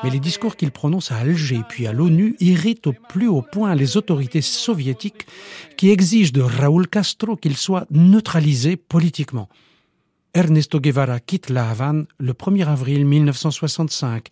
mais 0.04 0.10
les 0.10 0.20
discours 0.20 0.54
qu'il 0.54 0.70
prononce 0.70 1.10
à 1.10 1.16
Alger 1.16 1.62
puis 1.68 1.86
à 1.86 1.92
l'ONU 1.92 2.36
irritent 2.40 2.86
au 2.86 2.92
plus 2.92 3.26
haut 3.26 3.42
point 3.42 3.74
les 3.74 3.96
autorités 3.96 4.42
soviétiques 4.42 5.26
qui 5.76 5.90
exigent 5.90 6.32
de 6.32 6.42
Raúl 6.42 6.86
Castro 6.86 7.36
qu'il 7.36 7.56
soit 7.56 7.86
neutralisé 7.90 8.76
politiquement. 8.76 9.48
Ernesto 10.34 10.80
Guevara 10.80 11.20
quitte 11.20 11.50
la 11.50 11.68
Havane 11.68 12.06
le 12.18 12.32
1er 12.32 12.66
avril 12.66 13.04
1965 13.04 14.28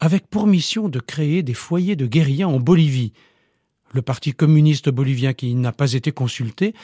avec 0.00 0.26
pour 0.26 0.48
mission 0.48 0.88
de 0.88 0.98
créer 0.98 1.44
des 1.44 1.54
foyers 1.54 1.94
de 1.94 2.06
guérilla 2.06 2.48
en 2.48 2.58
Bolivie. 2.58 3.12
Le 3.92 4.02
Parti 4.02 4.32
communiste 4.32 4.88
bolivien 4.88 5.34
qui 5.34 5.54
n'a 5.54 5.70
pas 5.70 5.92
été 5.92 6.10
consulté 6.10 6.74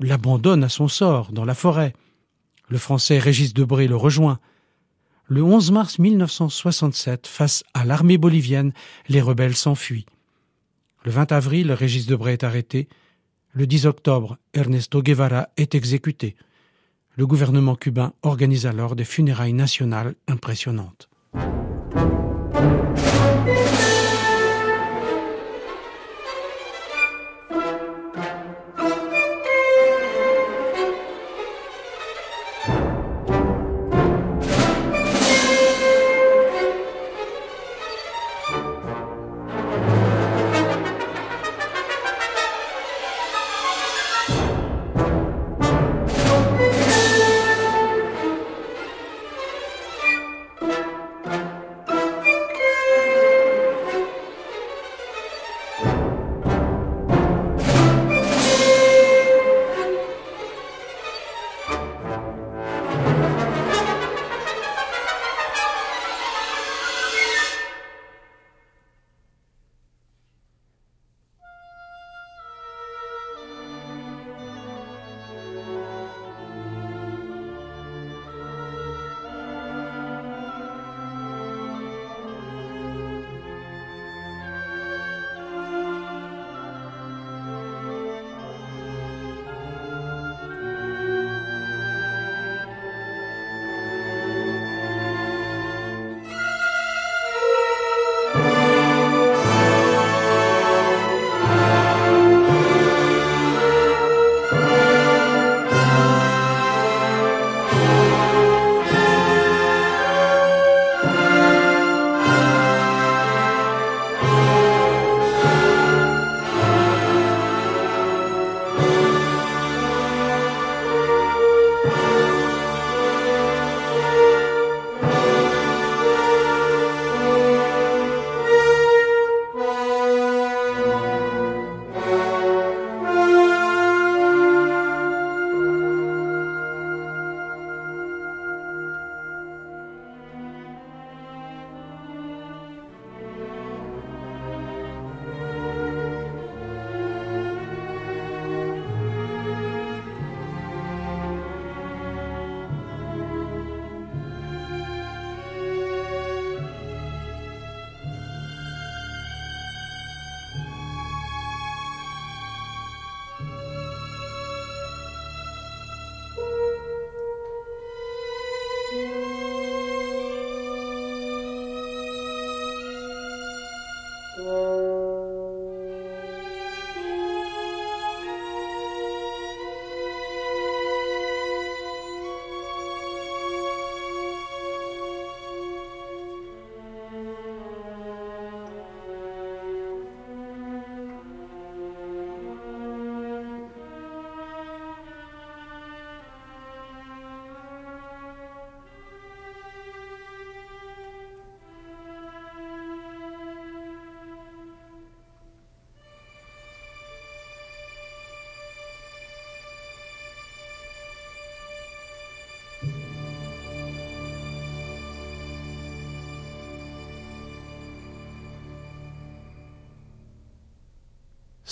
l'abandonne 0.00 0.64
à 0.64 0.70
son 0.70 0.88
sort 0.88 1.30
dans 1.30 1.44
la 1.44 1.54
forêt. 1.54 1.92
Le 2.68 2.78
français 2.78 3.18
Régis 3.18 3.52
Debré 3.52 3.86
le 3.86 3.96
rejoint. 3.96 4.40
Le 5.26 5.42
11 5.42 5.70
mars 5.72 5.98
1967, 5.98 7.26
face 7.26 7.64
à 7.74 7.84
l'armée 7.84 8.16
bolivienne, 8.16 8.72
les 9.08 9.20
rebelles 9.20 9.56
s'enfuient. 9.56 10.06
Le 11.04 11.10
20 11.10 11.32
avril, 11.32 11.72
Régis 11.72 12.06
Debré 12.06 12.32
est 12.32 12.44
arrêté. 12.44 12.88
Le 13.52 13.66
10 13.66 13.86
octobre, 13.86 14.38
Ernesto 14.54 15.02
Guevara 15.02 15.48
est 15.56 15.74
exécuté. 15.74 16.36
Le 17.18 17.26
gouvernement 17.26 17.76
cubain 17.76 18.12
organise 18.22 18.66
alors 18.66 18.94
des 18.94 19.04
funérailles 19.04 19.54
nationales 19.54 20.16
impressionnantes. 20.28 21.08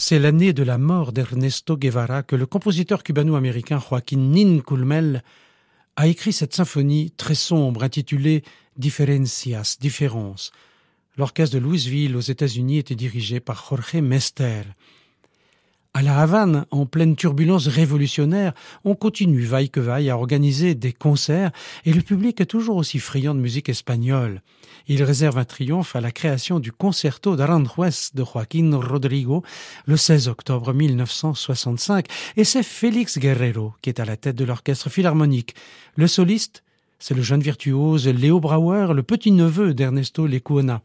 C'est 0.07 0.19
l'année 0.19 0.53
de 0.53 0.62
la 0.62 0.77
mort 0.77 1.14
d'Ernesto 1.14 1.79
Guevara 1.79 2.23
que 2.23 2.37
le 2.37 2.45
compositeur 2.45 3.03
cubano-américain 3.03 3.81
Joaquín 3.81 4.33
Nin 4.33 4.61
Culmel 4.61 5.23
a 5.97 6.07
écrit 6.09 6.35
cette 6.35 6.55
symphonie 6.55 7.11
très 7.12 7.35
sombre 7.35 7.83
intitulée 7.83 8.45
Diferencias, 8.77 9.79
différences. 9.81 10.53
L'orchestre 11.17 11.55
de 11.55 11.61
Louisville 11.61 12.17
aux 12.17 12.21
États-Unis 12.21 12.77
était 12.77 12.95
dirigé 12.95 13.40
par 13.40 13.64
Jorge 13.67 13.95
Mester. 13.95 14.64
À 15.96 16.02
La 16.02 16.18
Havane, 16.18 16.66
en 16.72 16.87
pleine 16.87 17.14
turbulence 17.14 17.68
révolutionnaire, 17.68 18.52
on 18.85 18.96
continue 18.96 19.44
vaille 19.44 19.70
que 19.70 19.78
vaille 19.78 20.11
à 20.11 20.18
organiser 20.18 20.74
des 20.74 20.92
concerts 20.92 21.52
et 21.85 21.92
le 21.92 22.02
public 22.02 22.40
est 22.40 22.46
toujours 22.46 22.74
aussi 22.74 22.98
friand 22.98 23.33
de 23.33 23.38
musique 23.38 23.68
espagnole. 23.68 24.42
Il 24.88 25.04
réserve 25.04 25.38
un 25.38 25.44
triomphe 25.44 25.94
à 25.94 26.00
la 26.00 26.11
création 26.11 26.59
du 26.59 26.72
Concerto 26.72 27.37
d'Aranjuez 27.37 28.11
de 28.12 28.24
Joaquín 28.24 28.74
Rodrigo 28.74 29.44
le 29.87 29.96
16 29.96 30.26
octobre 30.26 30.72
1965 30.72 32.07
et 32.37 32.42
c'est 32.42 32.64
Félix 32.64 33.16
Guerrero 33.20 33.74
qui 33.80 33.88
est 33.88 34.00
à 34.00 34.04
la 34.04 34.16
tête 34.16 34.35
de 34.35 34.44
l'orchestre 34.44 34.90
philharmonique. 34.90 35.54
Le 35.94 36.09
soliste, 36.09 36.64
c'est 36.98 37.14
le 37.14 37.22
jeune 37.22 37.40
virtuose 37.40 38.09
Léo 38.09 38.40
Brauer, 38.40 38.92
le 38.94 39.04
petit-neveu 39.04 39.74
d'Ernesto 39.74 40.26
Lecuona. 40.26 40.83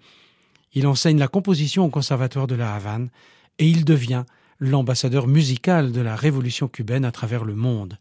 Il 0.76 0.86
enseigne 0.86 1.18
la 1.18 1.28
composition 1.28 1.86
au 1.86 1.90
Conservatoire 1.90 2.46
de 2.46 2.54
La 2.54 2.76
Havane 2.76 3.10
et 3.58 3.68
il 3.68 3.86
devient 3.86 4.26
l'ambassadeur 4.60 5.28
musical 5.28 5.92
de 5.92 6.02
la 6.02 6.16
révolution 6.16 6.68
cubaine 6.68 7.06
à 7.06 7.12
travers 7.12 7.46
le 7.46 7.56
monde. 7.56 7.98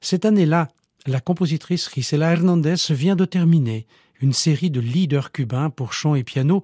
Cette 0.00 0.24
année-là, 0.24 0.68
la 1.06 1.20
compositrice 1.20 1.90
Gisela 1.92 2.32
Hernandez 2.32 2.76
vient 2.90 3.16
de 3.16 3.24
terminer 3.24 3.86
une 4.20 4.32
série 4.32 4.70
de 4.70 4.80
leaders 4.80 5.32
cubains 5.32 5.70
pour 5.70 5.92
chant 5.92 6.14
et 6.14 6.24
piano. 6.24 6.62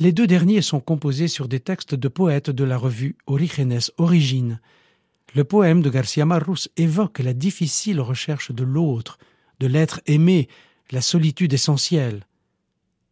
Les 0.00 0.12
deux 0.12 0.26
derniers 0.26 0.62
sont 0.62 0.80
composés 0.80 1.28
sur 1.28 1.48
des 1.48 1.60
textes 1.60 1.94
de 1.94 2.08
poètes 2.08 2.50
de 2.50 2.64
la 2.64 2.78
revue 2.78 3.16
Orígenes 3.26 3.80
Origine. 3.98 4.60
Le 5.34 5.44
poème 5.44 5.82
de 5.82 5.90
Garcia 5.90 6.24
Marrus 6.24 6.70
évoque 6.76 7.18
la 7.18 7.34
difficile 7.34 8.00
recherche 8.00 8.52
de 8.52 8.64
l'autre, 8.64 9.18
de 9.60 9.66
l'être 9.66 10.00
aimé, 10.06 10.48
la 10.90 11.00
solitude 11.00 11.52
essentielle. 11.52 12.26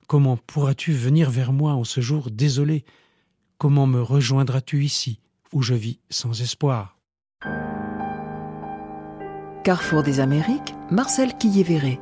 Comment 0.06 0.36
pourras-tu 0.36 0.92
venir 0.92 1.30
vers 1.30 1.52
moi 1.52 1.72
en 1.72 1.84
ce 1.84 2.00
jour 2.00 2.30
désolé? 2.30 2.84
Comment 3.64 3.86
me 3.86 4.02
rejoindras-tu 4.02 4.84
ici, 4.84 5.20
où 5.54 5.62
je 5.62 5.72
vis 5.72 5.98
sans 6.10 6.42
espoir? 6.42 6.98
Carrefour 9.64 10.02
des 10.02 10.20
Amériques, 10.20 10.74
Marcel 10.90 11.32
Quillévéré. 11.38 11.98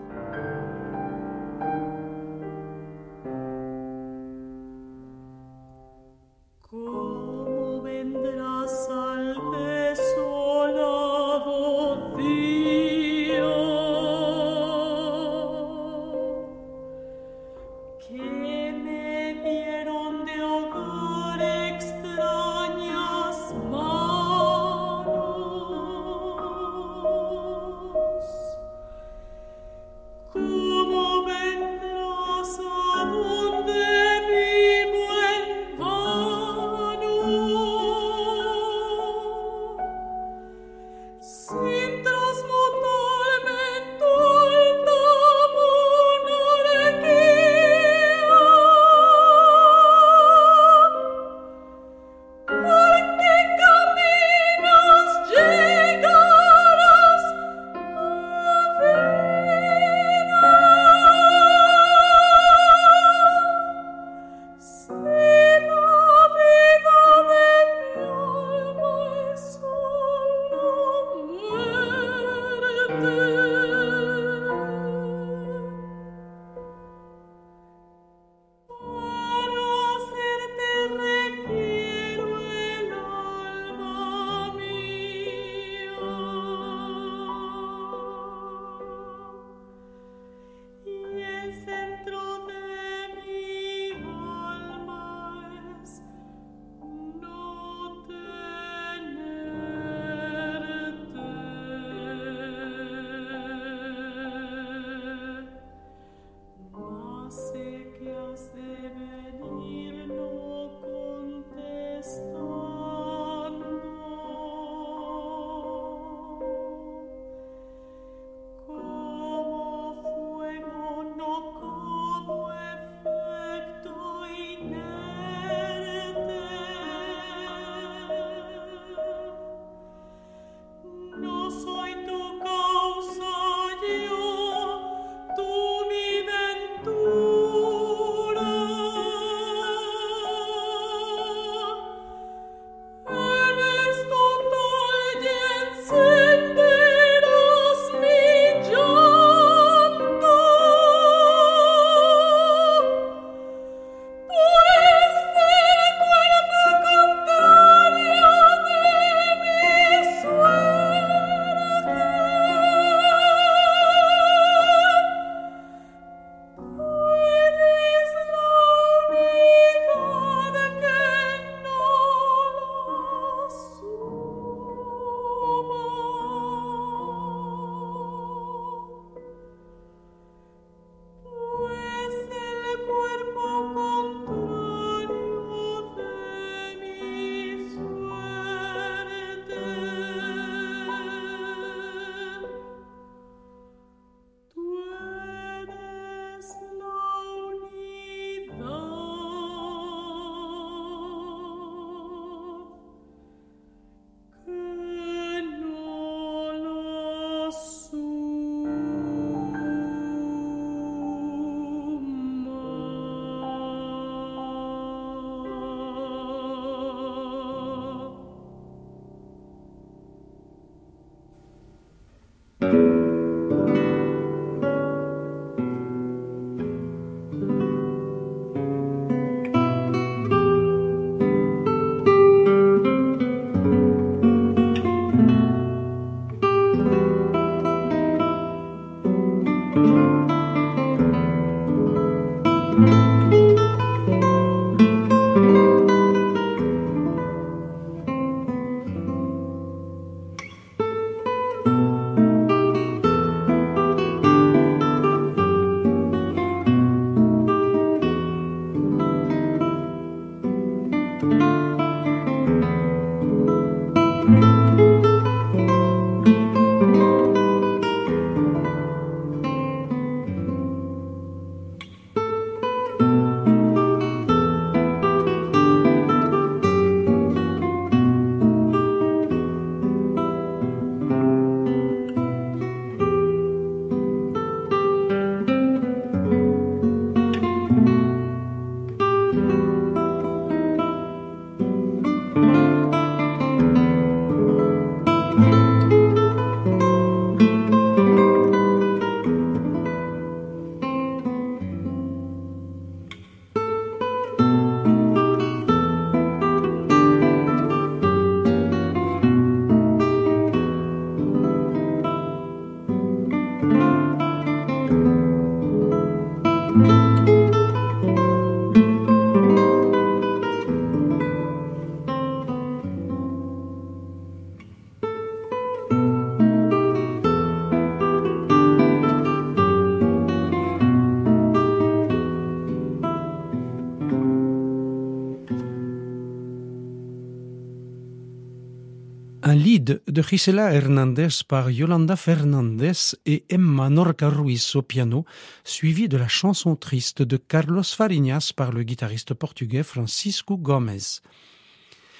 De 339.82 340.22
Gisela 340.22 340.72
Hernandez 340.72 341.42
par 341.48 341.68
Yolanda 341.68 342.14
Fernandez 342.14 343.16
et 343.26 343.44
Emma 343.48 343.90
Norca 343.90 344.28
Ruiz 344.28 344.76
au 344.76 344.82
piano, 344.82 345.24
suivi 345.64 346.08
de 346.08 346.16
la 346.16 346.28
chanson 346.28 346.76
triste 346.76 347.22
de 347.22 347.36
Carlos 347.36 347.82
Fariñas 347.82 348.52
par 348.54 348.70
le 348.70 348.84
guitariste 348.84 349.34
portugais 349.34 349.82
Francisco 349.82 350.56
Gomez. 350.56 351.20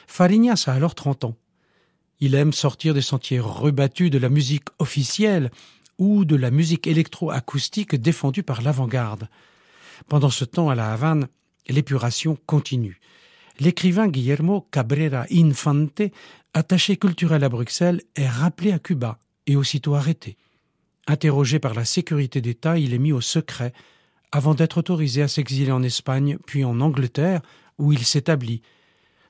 Fariñas 0.09 0.65
a 0.67 0.73
alors 0.73 0.97
30 0.97 1.25
ans. 1.25 1.37
Il 2.19 2.35
aime 2.35 2.53
sortir 2.53 2.95
des 2.95 3.01
sentiers 3.01 3.39
rebattus 3.39 4.11
de 4.11 4.19
la 4.19 4.29
musique 4.29 4.67
officielle 4.81 5.53
ou 5.99 6.25
de 6.25 6.35
la 6.35 6.51
musique 6.51 6.89
électroacoustique 6.89 7.95
défendue 7.95 8.43
par 8.43 8.63
l'avant-garde. 8.63 9.29
Pendant 10.09 10.31
ce 10.31 10.45
temps, 10.45 10.69
à 10.69 10.75
la 10.75 10.93
Havane, 10.93 11.29
l'épuration 11.69 12.37
continue. 12.45 12.99
L'écrivain 13.61 14.09
Guillermo 14.09 14.67
Cabrera 14.73 15.27
Infante, 15.31 16.03
attaché 16.55 16.97
culturel 16.97 17.45
à 17.45 17.49
Bruxelles, 17.49 18.03
est 18.15 18.29
rappelé 18.29 18.73
à 18.73 18.79
Cuba 18.79 19.19
et 19.47 19.57
aussitôt 19.57 19.95
arrêté. 19.95 20.37
Interrogé 21.07 21.59
par 21.59 21.75
la 21.75 21.85
sécurité 21.85 22.41
d'État, 22.41 22.79
il 22.79 22.95
est 22.95 22.99
mis 22.99 23.13
au 23.13 23.21
secret 23.21 23.73
avant 24.31 24.55
d'être 24.55 24.79
autorisé 24.79 25.23
à 25.23 25.29
s'exiler 25.29 25.73
en 25.73 25.83
Espagne 25.83 26.39
puis 26.47 26.65
en 26.65 26.81
Angleterre 26.81 27.43
où 27.79 27.93
il 27.93 28.05
s'établit 28.05 28.63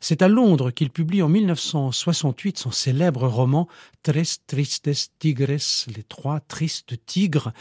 c'est 0.02 0.20
à 0.20 0.28
Londres 0.28 0.72
qu'il 0.72 0.90
publie 0.90 1.22
en 1.22 1.28
1968 1.28 2.58
son 2.58 2.72
célèbre 2.72 3.28
roman 3.28 3.68
Tres 4.02 4.40
Tristes 4.48 4.90
Tigres, 5.20 5.86
les 5.96 6.02
trois 6.02 6.40
tristes 6.40 6.94
tigres, 7.06 7.52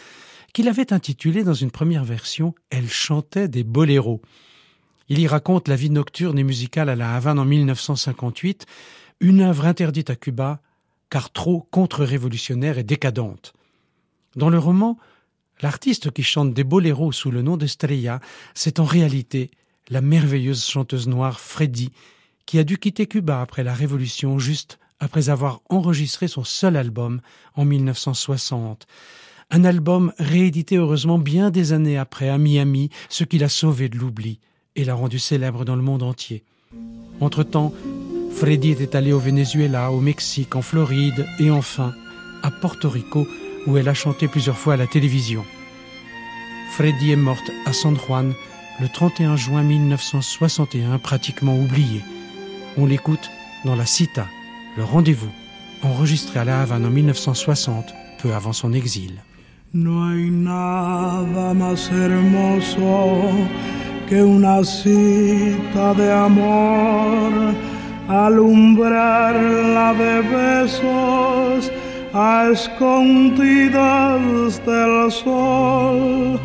qu'il 0.51 0.67
avait 0.67 0.91
intitulé 0.91 1.43
dans 1.43 1.53
une 1.53 1.69
première 1.69 2.03
version 2.03 2.55
Elle 2.71 2.89
chantait 2.89 3.47
des 3.47 3.63
boléros. 3.63 4.23
Il 5.07 5.19
y 5.19 5.27
raconte 5.27 5.67
la 5.67 5.75
vie 5.75 5.91
nocturne 5.91 6.39
et 6.39 6.43
musicale 6.43 6.89
à 6.89 6.95
la 6.95 7.15
Havane 7.15 7.37
en 7.37 7.45
1958, 7.45 8.65
une 9.21 9.41
œuvre 9.41 9.65
interdite 9.65 10.09
à 10.09 10.15
Cuba, 10.15 10.59
car 11.09 11.31
trop 11.31 11.67
contre-révolutionnaire 11.71 12.77
et 12.77 12.83
décadente. 12.83 13.53
Dans 14.35 14.49
le 14.49 14.57
roman, 14.57 14.97
l'artiste 15.61 16.11
qui 16.11 16.23
chante 16.23 16.53
des 16.53 16.63
boléros 16.63 17.11
sous 17.11 17.31
le 17.31 17.41
nom 17.41 17.55
d'Estrella, 17.55 18.19
c'est 18.55 18.79
en 18.79 18.85
réalité 18.85 19.51
la 19.89 20.01
merveilleuse 20.01 20.65
chanteuse 20.65 21.07
noire 21.07 21.39
Freddy, 21.39 21.91
qui 22.45 22.57
a 22.59 22.63
dû 22.63 22.77
quitter 22.77 23.05
Cuba 23.05 23.41
après 23.41 23.63
la 23.63 23.73
Révolution 23.73 24.39
juste 24.39 24.79
après 24.99 25.29
avoir 25.29 25.61
enregistré 25.69 26.27
son 26.27 26.43
seul 26.43 26.75
album 26.75 27.21
en 27.55 27.65
1960. 27.65 28.87
Un 29.49 29.65
album 29.65 30.13
réédité 30.17 30.77
heureusement 30.77 31.19
bien 31.19 31.49
des 31.49 31.73
années 31.73 31.97
après 31.97 32.29
à 32.29 32.37
Miami, 32.37 32.89
ce 33.09 33.23
qui 33.23 33.37
l'a 33.37 33.49
sauvé 33.49 33.89
de 33.89 33.97
l'oubli 33.97 34.39
et 34.75 34.85
l'a 34.85 34.93
rendu 34.93 35.19
célèbre 35.19 35.65
dans 35.65 35.75
le 35.75 35.81
monde 35.81 36.03
entier. 36.03 36.43
Entre-temps, 37.19 37.73
Freddy 38.35 38.71
était 38.71 38.95
allé 38.95 39.13
au 39.13 39.19
Venezuela, 39.19 39.91
au 39.91 40.01
Mexique, 40.01 40.55
en 40.55 40.61
Floride 40.61 41.25
et 41.39 41.51
enfin 41.51 41.93
à 42.43 42.51
Porto 42.51 42.89
Rico 42.89 43.27
où 43.67 43.77
elle 43.77 43.89
a 43.89 43.93
chanté 43.93 44.27
plusieurs 44.27 44.57
fois 44.57 44.73
à 44.73 44.77
la 44.77 44.87
télévision. 44.87 45.45
Freddy 46.71 47.11
est 47.11 47.17
morte 47.17 47.51
à 47.65 47.73
San 47.73 47.95
Juan 47.95 48.33
le 48.79 48.87
31 48.87 49.35
juin 49.35 49.61
1961, 49.61 50.97
pratiquement 50.97 51.59
oubliée. 51.59 52.01
On 52.77 52.85
l'écoute 52.85 53.29
dans 53.65 53.75
La 53.75 53.85
Cita, 53.85 54.25
le 54.77 54.83
rendez-vous, 54.83 55.31
enregistré 55.83 56.39
à 56.39 56.45
La 56.45 56.61
Havane 56.61 56.85
en 56.85 56.89
1960, 56.89 57.93
peu 58.21 58.33
avant 58.33 58.53
son 58.53 58.73
exil. 58.73 59.21
Alumbrarla 68.11 69.93
de 69.93 70.21
besos 70.21 71.71
a 72.13 72.49
escondidas 72.51 74.21
del 74.65 75.11
sol, 75.11 76.39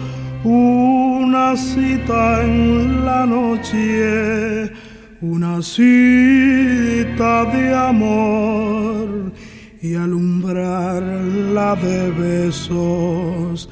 una 0.44 1.56
cita 1.56 2.44
en 2.44 3.04
la 3.04 3.26
noche 3.26 4.72
una 5.20 5.62
cita 5.62 7.44
de 7.46 7.74
amor 7.74 9.32
y 9.80 9.94
alumbrarla 9.94 11.74
de 11.76 12.10
besos 12.10 13.68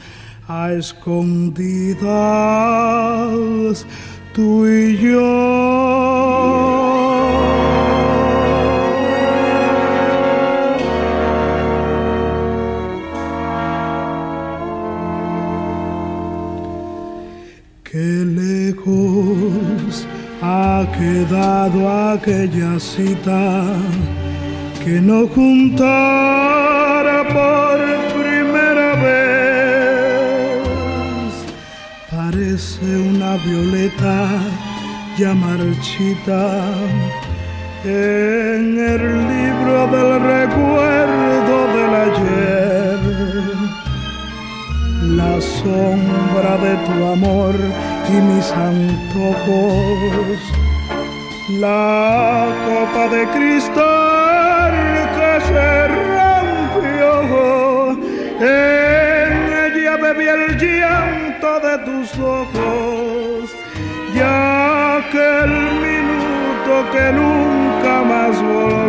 a 0.49 0.72
escondidas 0.72 2.05
tú 4.32 4.66
y 4.66 4.97
yo. 4.97 6.24
Quedado 21.27 21.81
aquella 22.12 22.79
cita 22.79 23.64
que 24.85 25.01
no 25.01 25.27
juntara 25.29 27.20
por 27.37 27.79
primera 28.20 28.91
vez. 29.07 30.62
Parece 32.11 32.85
una 33.11 33.33
violeta 33.37 34.16
ya 35.16 35.33
marchita 35.35 36.43
en 37.85 38.79
el 38.93 39.03
libro 39.35 39.77
del 39.95 40.11
recuerdo 40.35 41.57
del 41.75 41.93
ayer. 42.07 43.01
La 45.20 45.35
sombra 45.41 46.53
de 46.59 46.75
tu 46.87 46.97
amor 47.12 47.55
y 48.09 48.12
mis 48.12 48.53
antojos 48.53 50.64
la 51.49 52.47
copa 52.66 53.09
de 53.09 53.26
cristal 53.28 54.72
que 55.16 55.40
se 55.47 55.88
rompió, 55.88 57.11
en 58.40 59.32
ella 59.64 59.97
bebí 59.97 60.26
el 60.26 60.57
llanto 60.57 61.61
de 61.61 61.78
tus 61.84 62.18
ojos, 62.18 63.55
ya 64.14 64.97
aquel 64.97 65.51
minuto 65.86 66.72
que 66.92 67.12
nunca 67.12 68.03
más 68.05 68.42
volvió. 68.42 68.84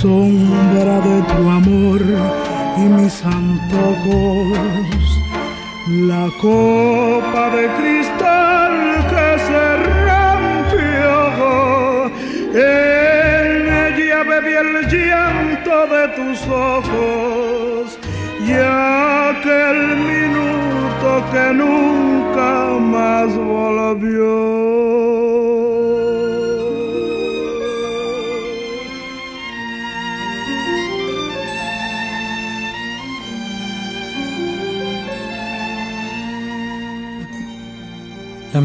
Sombra 0.00 0.98
de 1.00 1.22
tu 1.30 1.50
amor 1.50 2.00
y 2.78 2.80
mis 2.80 3.22
antojos, 3.22 5.06
la 5.88 6.24
copa 6.40 7.50
de 7.54 7.66
cristal 7.76 7.89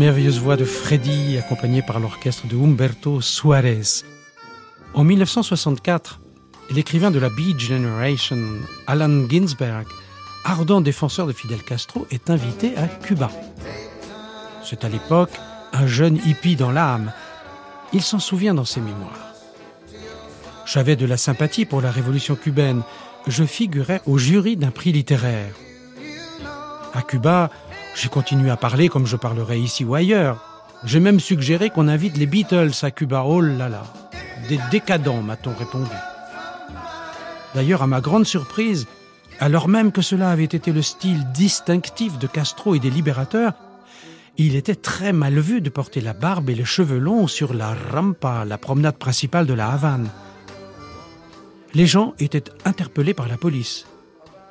merveilleuse 0.06 0.38
voix 0.38 0.56
de 0.56 0.66
Freddy 0.66 1.36
accompagnée 1.40 1.82
par 1.82 2.00
l'orchestre 2.00 2.46
de 2.46 2.56
Humberto 2.56 3.22
Suarez. 3.22 4.04
En 4.94 5.04
1964, 5.04 6.22
l'écrivain 6.70 7.10
de 7.10 7.18
la 7.18 7.30
Beat 7.30 7.60
Generation, 7.60 8.38
Alan 8.86 9.28
Ginsberg, 9.28 9.88
ardent 10.44 10.80
défenseur 10.80 11.26
de 11.26 11.34
Fidel 11.34 11.64
Castro, 11.64 12.06
est 12.12 12.30
invité 12.30 12.78
à 12.78 12.88
Cuba. 12.88 13.32
C'est 14.64 14.84
à 14.84 14.90
l'époque 14.90 15.32
un 15.74 15.88
jeune 15.88 16.20
hippie 16.24 16.56
dans 16.56 16.72
l'âme. 16.72 17.12
Il 17.92 18.04
s'en 18.04 18.20
souvient 18.20 18.54
dans 18.54 18.64
ses 18.64 18.82
mémoires. 18.82 19.34
J'avais 20.68 20.96
de 20.96 21.08
la 21.08 21.18
sympathie 21.18 21.66
pour 21.66 21.82
la 21.82 21.90
révolution 21.90 22.36
cubaine. 22.36 22.84
je 23.26 23.44
figurais 23.44 24.04
au 24.06 24.20
jury 24.20 24.56
d'un 24.56 24.70
prix 24.70 24.92
littéraire. 24.92 25.56
À 26.94 27.02
Cuba, 27.02 27.50
j'ai 27.96 28.10
continué 28.10 28.50
à 28.50 28.58
parler 28.58 28.90
comme 28.90 29.08
je 29.08 29.16
parlerai 29.16 29.60
ici 29.60 29.84
ou 29.86 29.96
ailleurs. 29.96 30.44
J'ai 30.84 31.00
même 31.00 31.20
suggéré 31.20 31.70
qu'on 31.70 31.88
invite 31.88 32.18
les 32.18 32.26
Beatles 32.26 32.72
à 32.84 32.92
Cuba. 32.92 33.24
Oh 33.26 33.42
là 33.42 33.70
là, 33.70 33.84
des 34.50 34.60
décadents, 34.70 35.22
m'a-t-on 35.22 35.54
répondu. 35.54 35.90
D'ailleurs, 37.56 37.82
à 37.82 37.88
ma 37.88 38.02
grande 38.02 38.26
surprise, 38.26 38.86
alors 39.40 39.68
même 39.68 39.92
que 39.92 40.02
cela 40.02 40.30
avait 40.30 40.44
été 40.44 40.72
le 40.72 40.82
style 40.82 41.26
distinctif 41.32 42.20
de 42.20 42.28
Castro 42.28 42.76
et 42.76 42.80
des 42.80 42.90
libérateurs, 42.90 43.54
il 44.38 44.58
était 44.58 44.76
très 44.76 45.14
mal 45.14 45.40
vu 45.40 45.62
de 45.62 45.70
porter 45.70 46.02
la 46.02 46.12
barbe 46.12 46.50
et 46.50 46.56
les 46.56 46.66
cheveux 46.66 47.00
longs 47.00 47.28
sur 47.28 47.54
la 47.54 47.74
rampa, 47.92 48.44
la 48.44 48.58
promenade 48.58 48.98
principale 48.98 49.46
de 49.46 49.54
la 49.54 49.70
Havane. 49.70 50.10
Les 51.74 51.88
gens 51.88 52.14
étaient 52.20 52.44
interpellés 52.66 53.14
par 53.14 53.30
la 53.30 53.38
police 53.38 53.86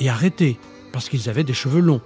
et 0.01 0.09
arrêtés 0.09 0.59
parce 0.93 1.11
qu'ils 1.11 1.29
avaient 1.29 1.45
des 1.45 1.55
cheveux 1.55 1.81
longs. 1.81 2.01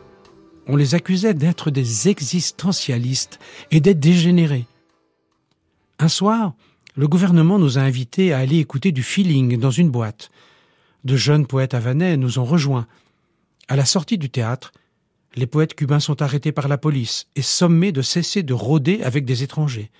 On 0.68 0.76
les 0.76 0.94
accusait 0.94 1.32
d'être 1.32 1.70
des 1.70 2.08
existentialistes 2.08 3.38
et 3.70 3.80
d'être 3.80 4.00
dégénérés. 4.00 4.66
Un 5.98 6.08
soir, 6.08 6.52
le 6.94 7.08
gouvernement 7.08 7.58
nous 7.58 7.78
a 7.78 7.80
invités 7.80 8.32
à 8.34 8.38
aller 8.38 8.58
écouter 8.58 8.92
du 8.92 9.02
feeling 9.02 9.58
dans 9.58 9.70
une 9.70 9.90
boîte. 9.90 10.30
De 11.04 11.16
jeunes 11.16 11.46
poètes 11.46 11.72
havanais 11.72 12.18
nous 12.18 12.38
ont 12.38 12.44
rejoints. 12.44 12.86
À 13.68 13.76
la 13.76 13.86
sortie 13.86 14.18
du 14.18 14.28
théâtre, 14.28 14.72
les 15.36 15.46
poètes 15.46 15.74
cubains 15.74 16.00
sont 16.00 16.20
arrêtés 16.20 16.52
par 16.52 16.68
la 16.68 16.76
police 16.76 17.28
et 17.34 17.42
sommés 17.42 17.92
de 17.92 18.02
cesser 18.02 18.42
de 18.42 18.52
rôder 18.52 19.00
avec 19.02 19.24
des 19.24 19.42
étrangers. 19.42 19.90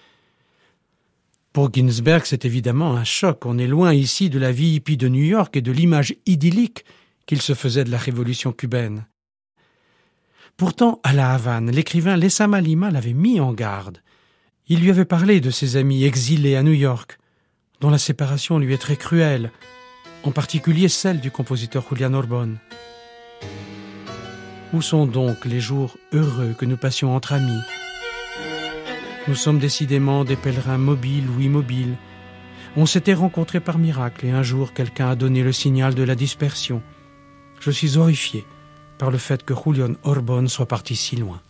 Pour 1.55 1.73
Ginsberg, 1.73 2.25
c'est 2.27 2.45
évidemment 2.45 2.95
un 2.95 3.05
choc. 3.05 3.47
On 3.47 3.59
est 3.59 3.67
loin 3.67 3.95
ici 3.95 4.29
de 4.29 4.39
la 4.39 4.53
vie 4.53 4.75
hippie 4.75 4.99
de 4.99 5.09
New 5.09 5.25
York 5.25 5.57
et 5.57 5.63
de 5.63 5.73
l'image 5.73 6.15
idyllique 6.27 6.85
qu'il 7.25 7.41
se 7.41 7.55
faisait 7.55 7.85
de 7.85 7.91
la 7.91 7.99
révolution 7.99 8.53
cubaine. 8.53 9.07
Pourtant, 10.59 10.99
à 11.05 11.13
la 11.13 11.35
Havane, 11.35 11.71
l'écrivain 11.71 12.17
Lessama 12.17 12.61
Lima 12.61 12.91
l'avait 12.91 13.13
mis 13.13 13.39
en 13.39 13.53
garde. 13.53 14.03
Il 14.67 14.81
lui 14.81 14.91
avait 14.91 15.05
parlé 15.05 15.41
de 15.41 15.53
ses 15.53 15.77
amis 15.77 16.03
exilés 16.03 16.57
à 16.57 16.65
New 16.65 16.73
York, 16.73 17.17
dont 17.81 17.91
la 17.91 17.99
séparation 17.99 18.59
lui 18.59 18.75
est 18.75 18.79
très 18.83 18.97
cruelle, 18.97 19.53
en 20.25 20.33
particulier 20.33 20.89
celle 20.89 21.21
du 21.21 21.31
compositeur 21.31 21.85
Julian 21.89 22.13
Orbon. 22.13 22.57
Où 24.73 24.83
sont 24.83 25.07
donc 25.07 25.45
les 25.45 25.61
jours 25.61 25.97
heureux 26.13 26.57
que 26.59 26.65
nous 26.65 26.77
passions 26.77 27.15
entre 27.15 27.35
amis? 27.35 27.63
Nous 29.29 29.37
sommes 29.37 29.61
décidément 29.61 30.25
des 30.25 30.35
pèlerins 30.35 30.77
mobiles 30.77 31.31
ou 31.31 31.41
immobiles. 31.41 31.95
On 32.77 32.85
s'était 32.85 33.15
rencontrés 33.15 33.61
par 33.61 33.79
miracle 33.79 34.27
et 34.27 34.33
un 34.33 34.43
jour 34.43 34.73
quelqu'un 34.73 35.11
a 35.11 35.15
donné 35.15 35.45
le 35.45 35.53
signal 35.53 35.95
de 35.95 36.03
la 36.03 36.17
dispersion. 36.17 36.83
Je 37.61 37.71
suis 37.71 37.97
horrifié 37.97 38.45
par 38.99 39.11
le 39.11 39.19
fait 39.19 39.45
que 39.45 39.55
Julian 39.55 39.95
Orbon 40.05 40.49
soit 40.49 40.67
parti 40.67 40.97
si 40.97 41.17
loin. 41.17 41.41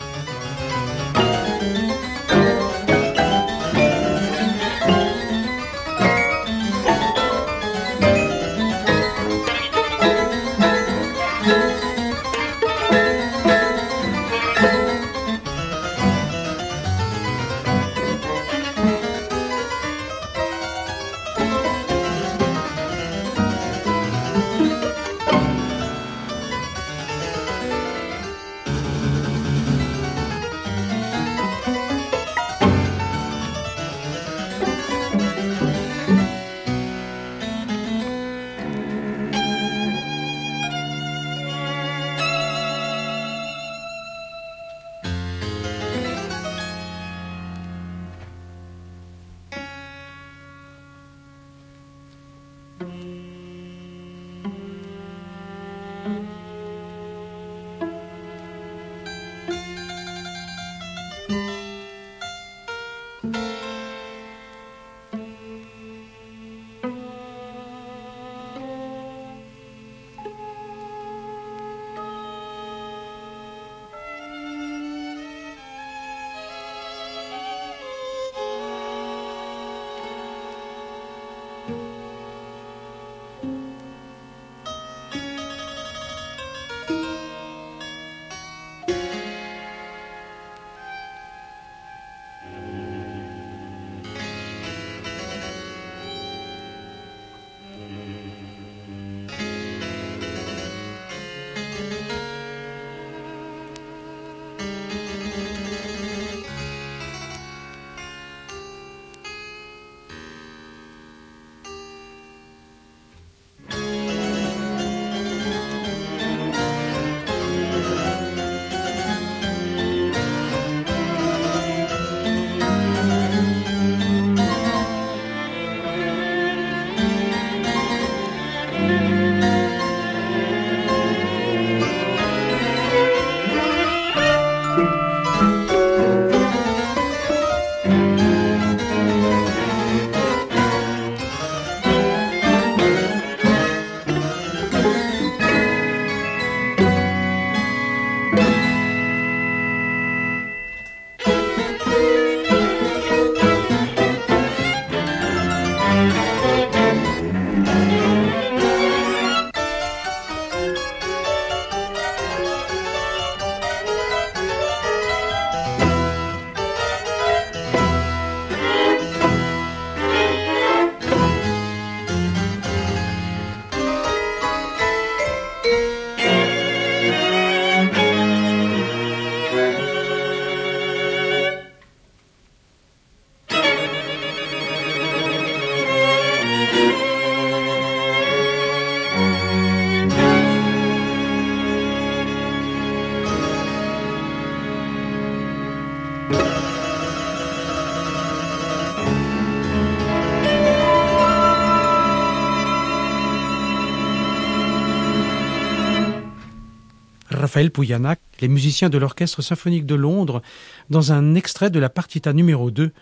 Raphaël 207.59 208.17
les 208.41 208.47
musiciens 208.47 208.89
de 208.89 208.99
l'Orchestre 208.99 209.43
symphonique 209.43 209.85
de 209.85 209.97
Londres, 209.97 210.43
dans 210.91 211.11
un 211.11 211.35
extrait 211.35 211.71
de 211.71 211.81
la 211.81 211.89
partita 211.89 212.33
numéro 212.33 212.71
2 212.71 212.93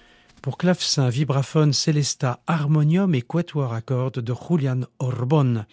pour 0.41 0.57
clavecin, 0.57 1.11
vibraphone, 1.11 1.75
célesta, 1.75 2.41
harmonium 2.47 3.15
et 3.15 3.21
quatuor 3.21 3.75
à 3.75 3.83
cordes 3.83 4.21
de 4.21 4.35
Julian 4.49 4.81
Orbon. 4.99 5.67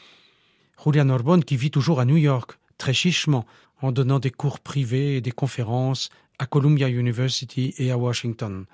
Julian 0.83 1.09
Orbon 1.11 1.39
qui 1.39 1.55
vit 1.55 1.71
toujours 1.71 2.01
à 2.01 2.05
New 2.05 2.17
York, 2.17 2.59
très 2.77 2.93
chichement, 2.93 3.45
en 3.81 3.93
donnant 3.93 4.19
des 4.19 4.31
cours 4.31 4.59
privés 4.59 5.15
et 5.15 5.21
des 5.21 5.31
conférences 5.31 6.09
à 6.37 6.45
Columbia 6.45 6.89
University 6.89 7.73
et 7.77 7.89
à 7.89 7.97
Washington. 7.97 8.65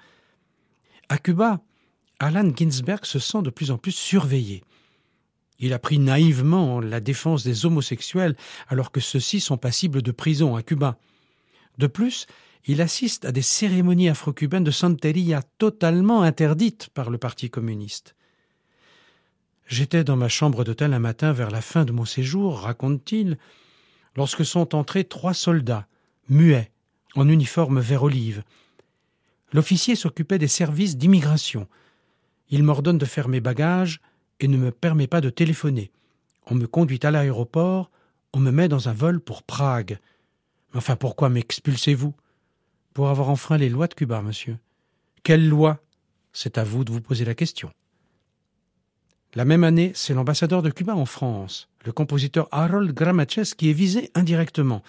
À 1.09 1.19
Cuba, 1.19 1.59
Alan 2.17 2.49
Ginsberg 2.55 3.05
se 3.05 3.19
sent 3.19 3.43
de 3.43 3.51
plus 3.51 3.69
en 3.69 3.77
plus 3.77 3.91
surveillé. 3.91 4.63
Il 5.59 5.73
a 5.73 5.79
pris 5.79 5.99
naïvement 5.99 6.79
la 6.79 7.01
défense 7.01 7.43
des 7.43 7.65
homosexuels 7.65 8.35
alors 8.69 8.91
que 8.91 9.01
ceux-ci 9.01 9.39
sont 9.39 9.57
passibles 9.57 10.01
de 10.01 10.11
prison 10.11 10.55
à 10.55 10.63
Cuba. 10.63 10.97
De 11.77 11.87
plus, 11.87 12.27
il 12.65 12.81
assiste 12.81 13.25
à 13.25 13.31
des 13.31 13.41
cérémonies 13.41 14.09
afro-cubaines 14.09 14.63
de 14.63 14.71
Santeria 14.71 15.41
totalement 15.57 16.21
interdites 16.21 16.89
par 16.93 17.09
le 17.09 17.17
Parti 17.17 17.49
communiste. 17.49 18.15
J'étais 19.67 20.03
dans 20.03 20.15
ma 20.15 20.29
chambre 20.29 20.63
d'hôtel 20.63 20.93
un 20.93 20.99
matin 20.99 21.31
vers 21.31 21.51
la 21.51 21.61
fin 21.61 21.85
de 21.85 21.91
mon 21.91 22.05
séjour, 22.05 22.61
raconte-t-il, 22.61 23.37
lorsque 24.15 24.45
sont 24.45 24.75
entrés 24.75 25.03
trois 25.03 25.33
soldats, 25.33 25.87
muets, 26.27 26.71
en 27.15 27.27
uniforme 27.27 27.79
vert 27.79 28.03
olive. 28.03 28.43
L'officier 29.51 29.95
s'occupait 29.95 30.37
des 30.37 30.47
services 30.47 30.97
d'immigration. 30.97 31.67
Il 32.49 32.63
m'ordonne 32.63 32.97
de 32.97 33.05
faire 33.05 33.27
mes 33.27 33.41
bagages 33.41 34.01
et 34.39 34.47
ne 34.47 34.57
me 34.57 34.71
permet 34.71 35.07
pas 35.07 35.21
de 35.21 35.29
téléphoner. 35.29 35.91
On 36.45 36.55
me 36.55 36.67
conduit 36.67 36.99
à 37.03 37.11
l'aéroport, 37.11 37.91
on 38.33 38.39
me 38.39 38.51
met 38.51 38.67
dans 38.67 38.89
un 38.89 38.93
vol 38.93 39.19
pour 39.19 39.43
Prague. 39.43 39.99
Mais 40.71 40.77
enfin, 40.77 40.95
pourquoi 40.95 41.29
m'expulsez-vous? 41.29 42.13
Pour 42.93 43.09
avoir 43.09 43.29
enfreint 43.29 43.57
les 43.57 43.69
lois 43.69 43.87
de 43.87 43.93
Cuba, 43.93 44.21
monsieur. 44.21 44.57
Quelle 45.23 45.47
loi? 45.47 45.79
C'est 46.33 46.57
à 46.57 46.63
vous 46.63 46.83
de 46.83 46.91
vous 46.91 47.01
poser 47.01 47.25
la 47.25 47.35
question. 47.35 47.71
La 49.35 49.45
même 49.45 49.63
année, 49.63 49.91
c'est 49.93 50.13
l'ambassadeur 50.13 50.61
de 50.61 50.71
Cuba 50.71 50.95
en 50.95 51.05
France, 51.05 51.69
le 51.85 51.91
compositeur 51.91 52.47
Harold 52.51 52.91
Gramaches, 52.93 53.53
qui 53.55 53.69
est 53.69 53.73
visé 53.73 54.09
indirectement. 54.15 54.81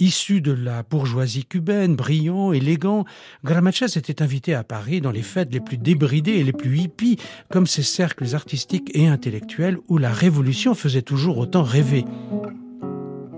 Issu 0.00 0.40
de 0.40 0.52
la 0.52 0.82
bourgeoisie 0.82 1.44
cubaine, 1.44 1.94
brillant, 1.94 2.52
élégant, 2.52 3.04
Gramaches 3.44 3.96
était 3.96 4.22
invité 4.22 4.52
à 4.54 4.64
Paris 4.64 5.00
dans 5.00 5.12
les 5.12 5.22
fêtes 5.22 5.52
les 5.52 5.60
plus 5.60 5.78
débridées 5.78 6.32
et 6.32 6.44
les 6.44 6.52
plus 6.52 6.78
hippies, 6.78 7.18
comme 7.50 7.66
ces 7.66 7.84
cercles 7.84 8.34
artistiques 8.34 8.90
et 8.94 9.06
intellectuels 9.06 9.78
où 9.88 9.98
la 9.98 10.12
révolution 10.12 10.74
faisait 10.74 11.02
toujours 11.02 11.38
autant 11.38 11.62
rêver. 11.62 12.04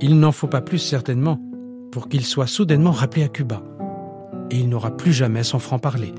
Il 0.00 0.18
n'en 0.18 0.32
faut 0.32 0.48
pas 0.48 0.62
plus 0.62 0.78
certainement 0.78 1.40
pour 1.92 2.08
qu'il 2.08 2.24
soit 2.24 2.46
soudainement 2.46 2.90
rappelé 2.90 3.22
à 3.22 3.28
Cuba. 3.28 3.62
Et 4.50 4.58
il 4.58 4.68
n'aura 4.68 4.96
plus 4.96 5.12
jamais 5.12 5.42
son 5.42 5.58
franc-parler. 5.58 6.14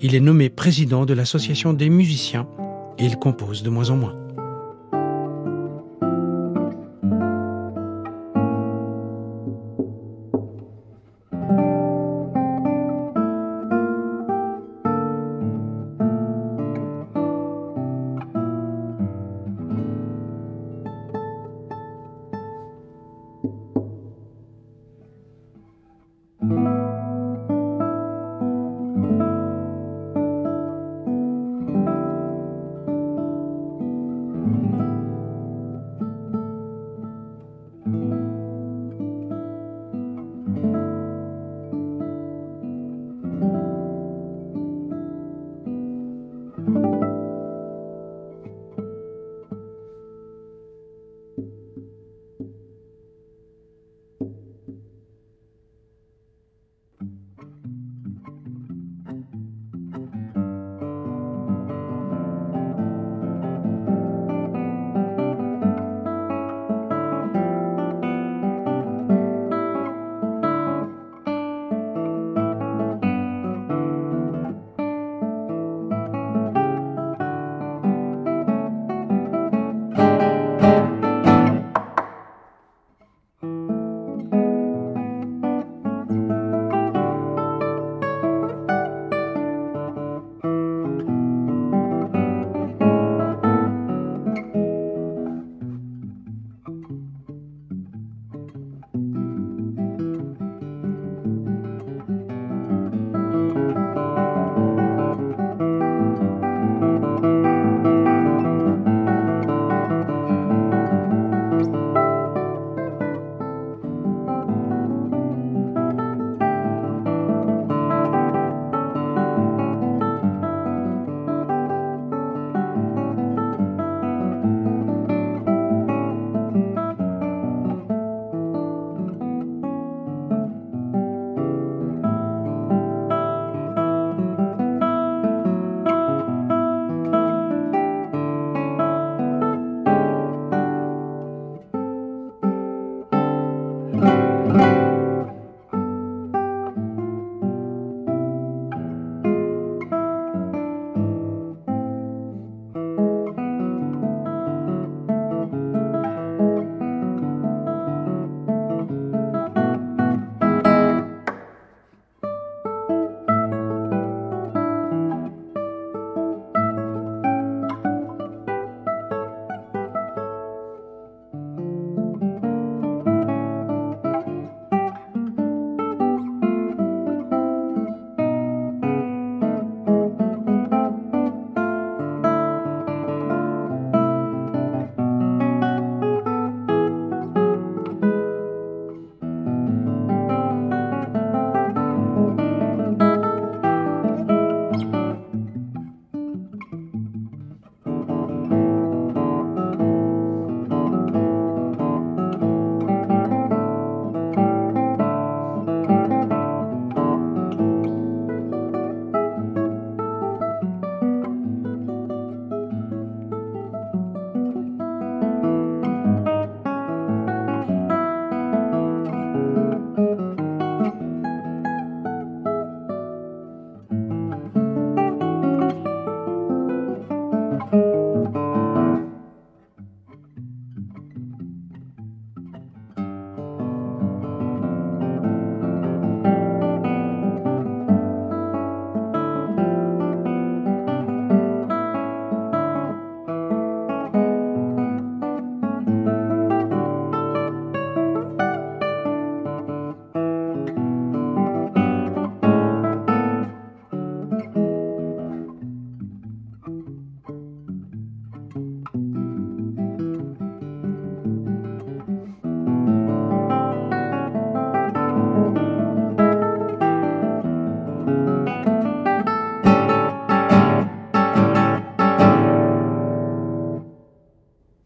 Il 0.00 0.14
est 0.14 0.20
nommé 0.20 0.50
président 0.50 1.06
de 1.06 1.14
l'Association 1.14 1.72
des 1.72 1.88
musiciens 1.88 2.48
et 2.98 3.06
il 3.06 3.16
compose 3.16 3.62
de 3.62 3.70
moins 3.70 3.90
en 3.90 3.96
moins. 3.96 4.21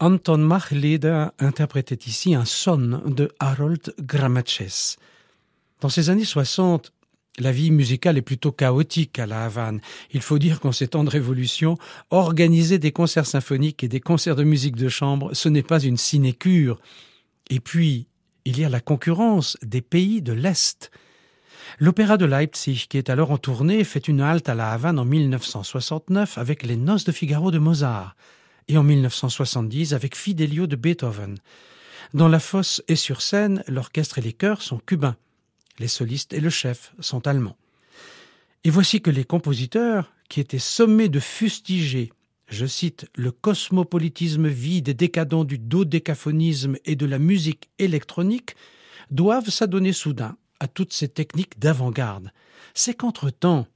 Anton 0.06 0.38
Machleder 0.38 1.30
interprétait 1.40 1.98
ici 2.06 2.36
un 2.36 2.44
son 2.44 3.02
de 3.06 3.32
Harold 3.40 3.92
Gramaches. 4.00 4.98
Dans 5.80 5.88
ces 5.88 6.10
années 6.10 6.24
60, 6.24 6.92
la 7.40 7.50
vie 7.50 7.72
musicale 7.72 8.16
est 8.16 8.22
plutôt 8.22 8.52
chaotique 8.52 9.18
à 9.18 9.26
la 9.26 9.46
Havane. 9.46 9.80
Il 10.12 10.22
faut 10.22 10.38
dire 10.38 10.60
qu'en 10.60 10.70
ces 10.70 10.86
temps 10.86 11.02
de 11.02 11.10
révolution, 11.10 11.76
organiser 12.10 12.78
des 12.78 12.92
concerts 12.92 13.26
symphoniques 13.26 13.82
et 13.82 13.88
des 13.88 13.98
concerts 13.98 14.36
de 14.36 14.44
musique 14.44 14.76
de 14.76 14.88
chambre, 14.88 15.34
ce 15.34 15.48
n'est 15.48 15.64
pas 15.64 15.80
une 15.80 15.96
sinécure. 15.96 16.78
Et 17.50 17.58
puis, 17.58 18.06
il 18.44 18.60
y 18.60 18.64
a 18.64 18.68
la 18.68 18.78
concurrence 18.78 19.56
des 19.62 19.82
pays 19.82 20.22
de 20.22 20.32
l'Est. 20.32 20.92
L'opéra 21.80 22.16
de 22.16 22.26
Leipzig, 22.26 22.86
qui 22.88 22.96
est 22.96 23.10
alors 23.10 23.32
en 23.32 23.38
tournée, 23.38 23.82
fait 23.82 24.06
une 24.06 24.20
halte 24.20 24.48
à 24.48 24.54
la 24.54 24.70
Havane 24.70 25.00
en 25.00 25.04
1969 25.04 26.38
avec 26.38 26.62
les 26.62 26.76
Noces 26.76 27.02
de 27.02 27.10
Figaro 27.10 27.50
de 27.50 27.58
Mozart 27.58 28.14
et 28.68 28.78
en 28.78 28.82
1970 28.82 29.94
avec 29.94 30.16
Fidelio 30.16 30.66
de 30.66 30.76
Beethoven. 30.76 31.38
Dans 32.14 32.28
la 32.28 32.40
fosse 32.40 32.82
et 32.88 32.96
sur 32.96 33.22
scène, 33.22 33.62
l'orchestre 33.68 34.18
et 34.18 34.22
les 34.22 34.32
chœurs 34.32 34.62
sont 34.62 34.78
cubains. 34.78 35.16
Les 35.78 35.88
solistes 35.88 36.32
et 36.32 36.40
le 36.40 36.50
chef 36.50 36.94
sont 37.00 37.26
allemands. 37.26 37.56
Et 38.64 38.70
voici 38.70 39.00
que 39.00 39.10
les 39.10 39.24
compositeurs, 39.24 40.12
qui 40.28 40.40
étaient 40.40 40.58
sommés 40.58 41.08
de 41.08 41.20
fustiger, 41.20 42.12
je 42.48 42.66
cite, 42.66 43.06
le 43.16 43.32
cosmopolitisme 43.32 44.48
vide 44.48 44.88
et 44.88 44.94
décadent 44.94 45.44
du 45.44 45.58
dodécaphonisme 45.58 46.76
et 46.84 46.96
de 46.96 47.06
la 47.06 47.18
musique 47.18 47.68
électronique, 47.78 48.54
doivent 49.10 49.50
s'adonner 49.50 49.92
soudain 49.92 50.36
à 50.60 50.68
toutes 50.68 50.92
ces 50.92 51.08
techniques 51.08 51.58
d'avant-garde. 51.58 52.32
C'est 52.74 52.94
qu'entre-temps, 52.94 53.66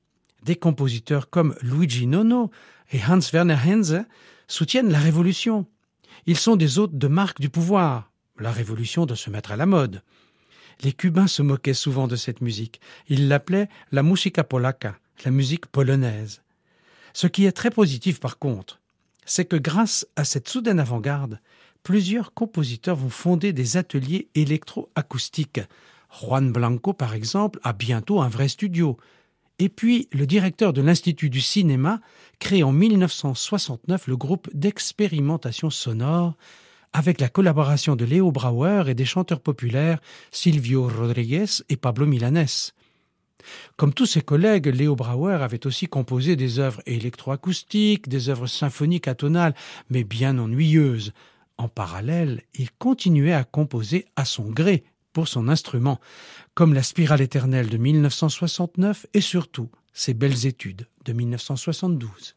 des 0.44 0.56
compositeurs 0.56 1.30
comme 1.30 1.54
Luigi 1.62 2.06
Nono 2.06 2.50
et 2.92 3.00
Hans 3.06 3.20
Werner 3.32 3.58
Henze 3.64 4.04
soutiennent 4.50 4.90
la 4.90 4.98
révolution. 4.98 5.66
Ils 6.26 6.36
sont 6.36 6.56
des 6.56 6.78
hôtes 6.78 6.98
de 6.98 7.08
marque 7.08 7.40
du 7.40 7.48
pouvoir. 7.48 8.10
La 8.38 8.52
révolution 8.52 9.06
doit 9.06 9.16
se 9.16 9.30
mettre 9.30 9.52
à 9.52 9.56
la 9.56 9.66
mode. 9.66 10.02
Les 10.82 10.92
Cubains 10.92 11.26
se 11.26 11.42
moquaient 11.42 11.74
souvent 11.74 12.08
de 12.08 12.16
cette 12.16 12.40
musique. 12.40 12.80
Ils 13.08 13.28
l'appelaient 13.28 13.68
la 13.92 14.02
musica 14.02 14.44
polacca, 14.44 14.98
la 15.24 15.30
musique 15.30 15.66
polonaise. 15.66 16.42
Ce 17.12 17.26
qui 17.26 17.44
est 17.44 17.52
très 17.52 17.70
positif 17.70 18.20
par 18.20 18.38
contre, 18.38 18.80
c'est 19.24 19.44
que 19.44 19.56
grâce 19.56 20.06
à 20.16 20.24
cette 20.24 20.48
soudaine 20.48 20.80
avant-garde, 20.80 21.40
plusieurs 21.82 22.32
compositeurs 22.32 22.96
vont 22.96 23.10
fonder 23.10 23.52
des 23.52 23.76
ateliers 23.76 24.28
électroacoustiques. 24.34 25.60
Juan 26.10 26.50
Blanco, 26.50 26.92
par 26.92 27.14
exemple, 27.14 27.60
a 27.62 27.72
bientôt 27.72 28.20
un 28.20 28.28
vrai 28.28 28.48
studio. 28.48 28.96
Et 29.60 29.68
puis, 29.68 30.08
le 30.12 30.26
directeur 30.26 30.72
de 30.72 30.80
l'Institut 30.80 31.28
du 31.28 31.42
cinéma 31.42 32.00
crée 32.38 32.62
en 32.62 32.72
1969 32.72 34.06
le 34.06 34.16
groupe 34.16 34.48
d'expérimentation 34.54 35.68
sonore 35.68 36.34
avec 36.94 37.20
la 37.20 37.28
collaboration 37.28 37.94
de 37.94 38.06
Léo 38.06 38.32
Brauer 38.32 38.84
et 38.88 38.94
des 38.94 39.04
chanteurs 39.04 39.40
populaires 39.40 40.00
Silvio 40.30 40.88
Rodriguez 40.88 41.44
et 41.68 41.76
Pablo 41.76 42.06
Milanés. 42.06 42.72
Comme 43.76 43.92
tous 43.92 44.06
ses 44.06 44.22
collègues, 44.22 44.66
Léo 44.66 44.96
Brauer 44.96 45.42
avait 45.42 45.66
aussi 45.66 45.88
composé 45.88 46.36
des 46.36 46.58
œuvres 46.58 46.80
électroacoustiques, 46.86 48.08
des 48.08 48.30
œuvres 48.30 48.46
symphoniques 48.46 49.08
atonales, 49.08 49.54
mais 49.90 50.04
bien 50.04 50.38
ennuyeuses. 50.38 51.12
En 51.58 51.68
parallèle, 51.68 52.44
il 52.54 52.70
continuait 52.72 53.34
à 53.34 53.44
composer 53.44 54.06
à 54.16 54.24
son 54.24 54.44
gré 54.44 54.84
pour 55.12 55.28
son 55.28 55.48
instrument, 55.48 56.00
comme 56.54 56.74
la 56.74 56.82
Spirale 56.82 57.20
éternelle 57.20 57.68
de 57.68 57.76
1969 57.76 59.06
et 59.14 59.20
surtout 59.20 59.70
ses 59.92 60.14
belles 60.14 60.46
études 60.46 60.86
de 61.04 61.12
1972. 61.12 62.36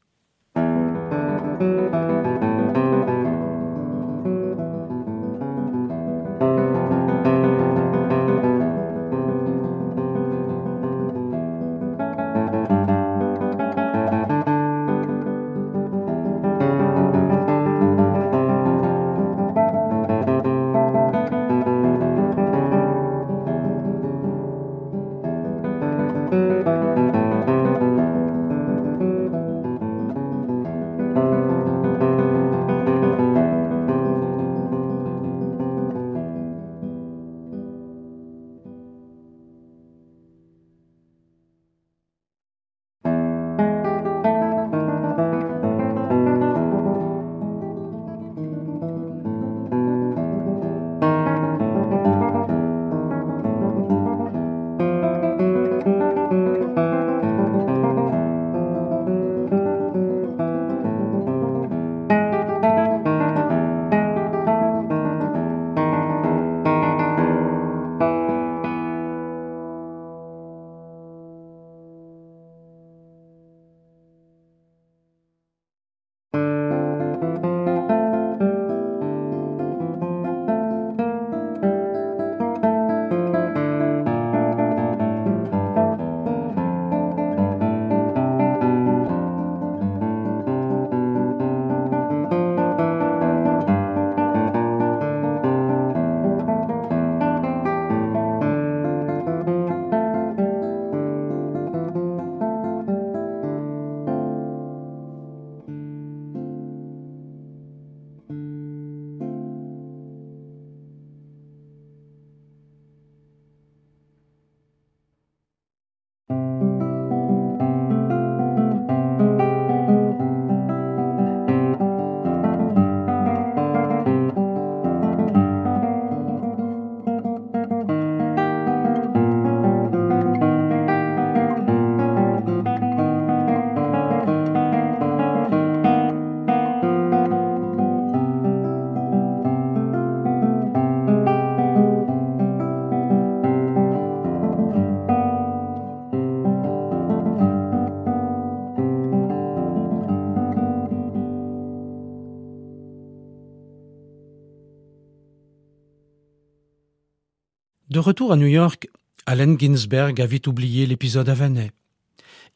Retour 158.04 158.32
à 158.32 158.36
New 158.36 158.48
York, 158.48 158.88
Allen 159.26 159.60
Ginsberg 159.60 160.22
a 160.22 160.26
vite 160.28 160.48
oublié 160.48 160.86
l'épisode 160.86 161.30
havanais. 161.30 161.72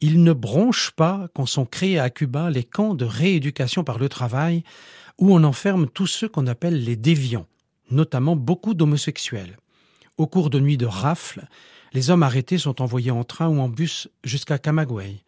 Il 0.00 0.22
ne 0.22 0.32
bronche 0.32 0.92
pas 0.92 1.28
quand 1.34 1.46
sont 1.46 1.64
créés 1.64 1.98
à 1.98 2.10
Cuba 2.10 2.50
les 2.50 2.62
camps 2.62 2.94
de 2.94 3.04
rééducation 3.04 3.82
par 3.82 3.98
le 3.98 4.08
travail, 4.08 4.62
où 5.18 5.34
on 5.34 5.42
enferme 5.42 5.88
tous 5.88 6.06
ceux 6.06 6.28
qu'on 6.28 6.46
appelle 6.46 6.84
les 6.84 6.94
déviants, 6.94 7.46
notamment 7.90 8.36
beaucoup 8.36 8.74
d'homosexuels. 8.74 9.56
Au 10.18 10.28
cours 10.28 10.50
de 10.50 10.60
nuits 10.60 10.76
de 10.76 10.86
rafles, 10.86 11.46
les 11.92 12.10
hommes 12.10 12.22
arrêtés 12.22 12.58
sont 12.58 12.80
envoyés 12.82 13.10
en 13.10 13.24
train 13.24 13.48
ou 13.48 13.58
en 13.60 13.68
bus 13.68 14.08
jusqu'à 14.22 14.58
Camagüey. 14.58 15.24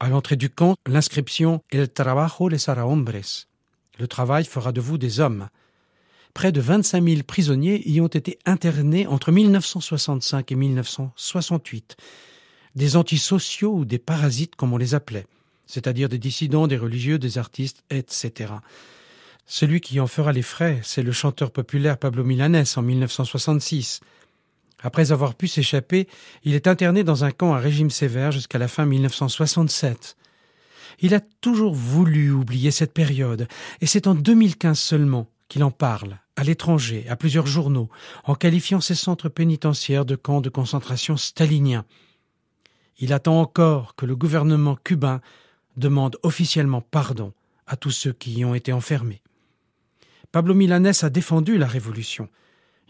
À 0.00 0.08
l'entrée 0.08 0.36
du 0.36 0.48
camp, 0.48 0.76
l'inscription 0.86 1.62
El 1.70 1.88
trabajo 1.88 2.48
les 2.48 2.70
hará 2.70 2.86
hombres. 2.86 3.46
Le 3.98 4.06
travail 4.06 4.44
fera 4.44 4.72
de 4.72 4.80
vous 4.80 4.98
des 4.98 5.20
hommes. 5.20 5.48
Près 6.34 6.50
de 6.50 6.60
25 6.60 7.04
000 7.04 7.22
prisonniers 7.24 7.86
y 7.88 8.00
ont 8.00 8.06
été 8.06 8.38
internés 8.46 9.06
entre 9.06 9.32
1965 9.32 10.50
et 10.50 10.54
1968. 10.54 11.96
Des 12.74 12.96
antisociaux 12.96 13.74
ou 13.74 13.84
des 13.84 13.98
parasites 13.98 14.56
comme 14.56 14.72
on 14.72 14.78
les 14.78 14.94
appelait, 14.94 15.26
c'est-à-dire 15.66 16.08
des 16.08 16.18
dissidents, 16.18 16.66
des 16.66 16.78
religieux, 16.78 17.18
des 17.18 17.36
artistes, 17.36 17.84
etc. 17.90 18.54
Celui 19.44 19.82
qui 19.82 20.00
en 20.00 20.06
fera 20.06 20.32
les 20.32 20.42
frais, 20.42 20.80
c'est 20.82 21.02
le 21.02 21.12
chanteur 21.12 21.50
populaire 21.50 21.98
Pablo 21.98 22.24
Milanes 22.24 22.64
en 22.76 22.82
1966. 22.82 24.00
Après 24.82 25.12
avoir 25.12 25.34
pu 25.34 25.48
s'échapper, 25.48 26.08
il 26.44 26.54
est 26.54 26.66
interné 26.66 27.04
dans 27.04 27.24
un 27.24 27.30
camp 27.30 27.52
à 27.52 27.58
régime 27.58 27.90
sévère 27.90 28.32
jusqu'à 28.32 28.58
la 28.58 28.68
fin 28.68 28.86
1967. 28.86 30.16
Il 31.00 31.14
a 31.14 31.20
toujours 31.20 31.74
voulu 31.74 32.30
oublier 32.30 32.70
cette 32.70 32.94
période, 32.94 33.48
et 33.80 33.86
c'est 33.86 34.06
en 34.06 34.14
2015 34.14 34.78
seulement 34.78 35.26
qu'il 35.52 35.64
en 35.64 35.70
parle, 35.70 36.18
à 36.36 36.44
l'étranger, 36.44 37.04
à 37.10 37.16
plusieurs 37.16 37.46
journaux, 37.46 37.90
en 38.24 38.34
qualifiant 38.34 38.80
ces 38.80 38.94
centres 38.94 39.28
pénitentiaires 39.28 40.06
de 40.06 40.16
camps 40.16 40.40
de 40.40 40.48
concentration 40.48 41.18
staliniens. 41.18 41.84
Il 42.96 43.12
attend 43.12 43.38
encore 43.38 43.94
que 43.94 44.06
le 44.06 44.16
gouvernement 44.16 44.78
cubain 44.82 45.20
demande 45.76 46.16
officiellement 46.22 46.80
pardon 46.80 47.34
à 47.66 47.76
tous 47.76 47.90
ceux 47.90 48.14
qui 48.14 48.32
y 48.32 48.46
ont 48.46 48.54
été 48.54 48.72
enfermés. 48.72 49.20
Pablo 50.30 50.54
Milanès 50.54 51.04
a 51.04 51.10
défendu 51.10 51.58
la 51.58 51.66
révolution. 51.66 52.30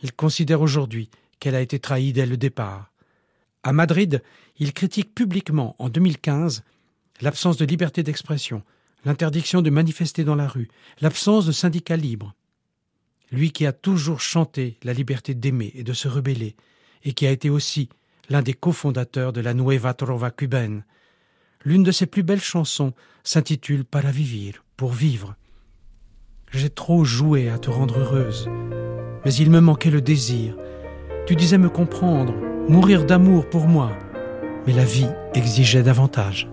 Il 0.05 0.13
considère 0.13 0.61
aujourd'hui 0.61 1.11
qu'elle 1.41 1.57
a 1.57 1.63
été 1.63 1.81
trahie 1.81 2.13
dès 2.13 2.27
le 2.27 2.37
départ. 2.37 2.93
À 3.65 3.73
Madrid, 3.73 4.23
il 4.59 4.73
critique 4.73 5.17
publiquement 5.17 5.75
en 5.81 5.89
2015 5.89 6.63
l'absence 7.23 7.57
de 7.57 7.65
liberté 7.65 8.05
d'expression, 8.05 8.63
l'interdiction 9.05 9.63
de 9.63 9.71
manifester 9.71 10.23
dans 10.23 10.37
la 10.37 10.47
rue, 10.47 10.69
l'absence 11.01 11.45
de 11.45 11.51
syndicats 11.51 11.97
libres. 11.97 12.37
Lui 13.33 13.51
qui 13.51 13.67
a 13.67 13.73
toujours 13.73 14.21
chanté 14.21 14.79
la 14.85 14.93
liberté 14.93 15.35
d'aimer 15.35 15.73
et 15.75 15.83
de 15.83 15.95
se 15.95 16.07
rebeller, 16.07 16.55
et 17.03 17.15
qui 17.15 17.27
a 17.27 17.31
été 17.31 17.51
aussi 17.51 17.89
l'un 18.29 18.43
des 18.43 18.53
cofondateurs 18.53 19.33
de 19.33 19.41
la 19.41 19.55
Nueva 19.55 19.95
Trova 19.95 20.31
cubaine. 20.31 20.85
L'une 21.65 21.83
de 21.83 21.93
ses 21.93 22.07
plus 22.07 22.23
belles 22.23 22.43
chansons 22.43 22.93
s'intitule 23.25 23.85
Para 23.85 24.11
vivir, 24.11 24.65
pour 24.77 24.93
vivre. 24.93 25.35
J'ai 26.53 26.71
trop 26.71 27.05
joué 27.05 27.49
à 27.49 27.59
te 27.59 27.71
rendre 27.71 27.99
heureuse, 27.99 28.49
mais 29.25 29.35
il 29.35 29.51
me 29.51 29.61
manquait 29.61 29.91
le 29.91 30.03
désir, 30.03 30.55
tu 31.27 31.35
disais 31.35 31.59
me 31.59 31.71
comprendre, 31.71 32.35
mourir 32.69 33.07
d'amour 33.07 33.49
pour 33.49 33.67
moi, 33.67 33.97
mais 34.67 34.75
la 34.75 34.85
vie 34.85 35.09
exigeait 35.35 35.83
davantage. 35.83 36.49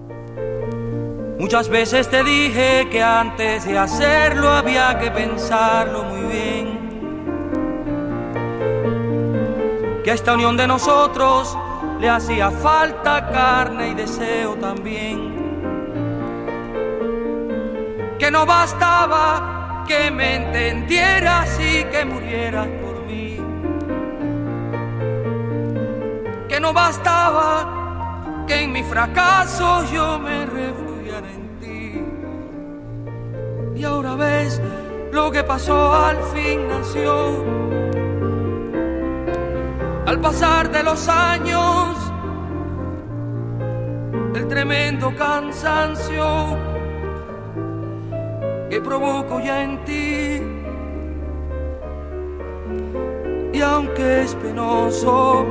Muchas 1.40 1.70
veces 1.70 2.10
te 2.10 2.22
dije 2.24 2.90
que 2.92 3.02
antes 3.02 3.66
de 3.66 3.78
hacerlo. 3.78 4.62
Que 10.10 10.14
a 10.14 10.16
esta 10.16 10.34
unión 10.34 10.58
de 10.58 10.66
nosotros 10.66 11.56
le 12.00 12.10
hacía 12.10 12.50
falta 12.50 13.30
carne 13.30 13.90
y 13.90 13.94
deseo 13.94 14.56
también. 14.56 15.36
Que 18.18 18.32
no 18.32 18.44
bastaba 18.44 19.86
que 19.88 20.10
me 20.10 20.38
entendieras 20.38 21.60
y 21.60 21.84
que 21.84 22.06
murieras 22.06 22.68
no 26.60 26.74
bastaba 26.74 28.46
que 28.46 28.64
en 28.64 28.72
mi 28.74 28.84
fracaso 28.84 29.86
yo 29.94 30.20
me 30.20 30.46
refugiara 30.46 31.32
en 31.32 31.60
ti. 31.60 32.04
Y 33.80 33.84
ahora 33.86 34.16
ves 34.16 34.62
lo 35.12 35.32
que 35.32 35.44
pasó 35.44 35.94
al 35.94 36.18
fin 36.34 36.68
nació. 36.68 37.79
Al 40.10 40.20
pasar 40.20 40.72
de 40.72 40.82
los 40.82 41.08
años, 41.08 41.96
el 44.34 44.48
tremendo 44.48 45.14
cansancio 45.16 46.58
que 48.72 48.82
provoco 48.82 49.40
ya 49.40 49.62
en 49.64 49.86
ti. 49.86 50.42
Y 53.54 53.62
aunque 53.62 54.24
es 54.24 54.34
penoso, 54.34 55.46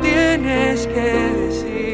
tienes 0.00 0.86
que 0.86 1.00
decir. 1.00 1.93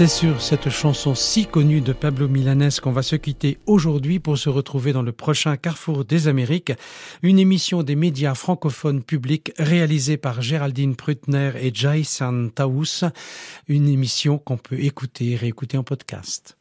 C'est 0.00 0.06
sur 0.06 0.40
cette 0.40 0.70
chanson 0.70 1.14
si 1.14 1.44
connue 1.46 1.82
de 1.82 1.92
Pablo 1.92 2.26
Milanès 2.26 2.80
qu'on 2.80 2.90
va 2.90 3.02
se 3.02 3.16
quitter 3.16 3.58
aujourd'hui 3.66 4.18
pour 4.18 4.38
se 4.38 4.48
retrouver 4.48 4.94
dans 4.94 5.02
le 5.02 5.12
prochain 5.12 5.58
Carrefour 5.58 6.06
des 6.06 6.26
Amériques, 6.26 6.72
une 7.20 7.38
émission 7.38 7.82
des 7.82 7.96
médias 7.96 8.32
francophones 8.32 9.02
publics 9.02 9.52
réalisée 9.58 10.16
par 10.16 10.40
Géraldine 10.40 10.96
Prutner 10.96 11.52
et 11.60 11.70
Jaisan 11.74 12.48
Taous, 12.48 13.10
une 13.68 13.90
émission 13.90 14.38
qu'on 14.38 14.56
peut 14.56 14.80
écouter 14.80 15.32
et 15.32 15.36
réécouter 15.36 15.76
en 15.76 15.82
podcast. 15.82 16.56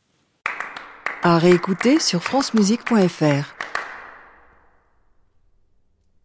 À 1.23 1.37
réécouter 1.37 2.01
sur 2.01 2.21
francemusique.fr. 2.21 3.55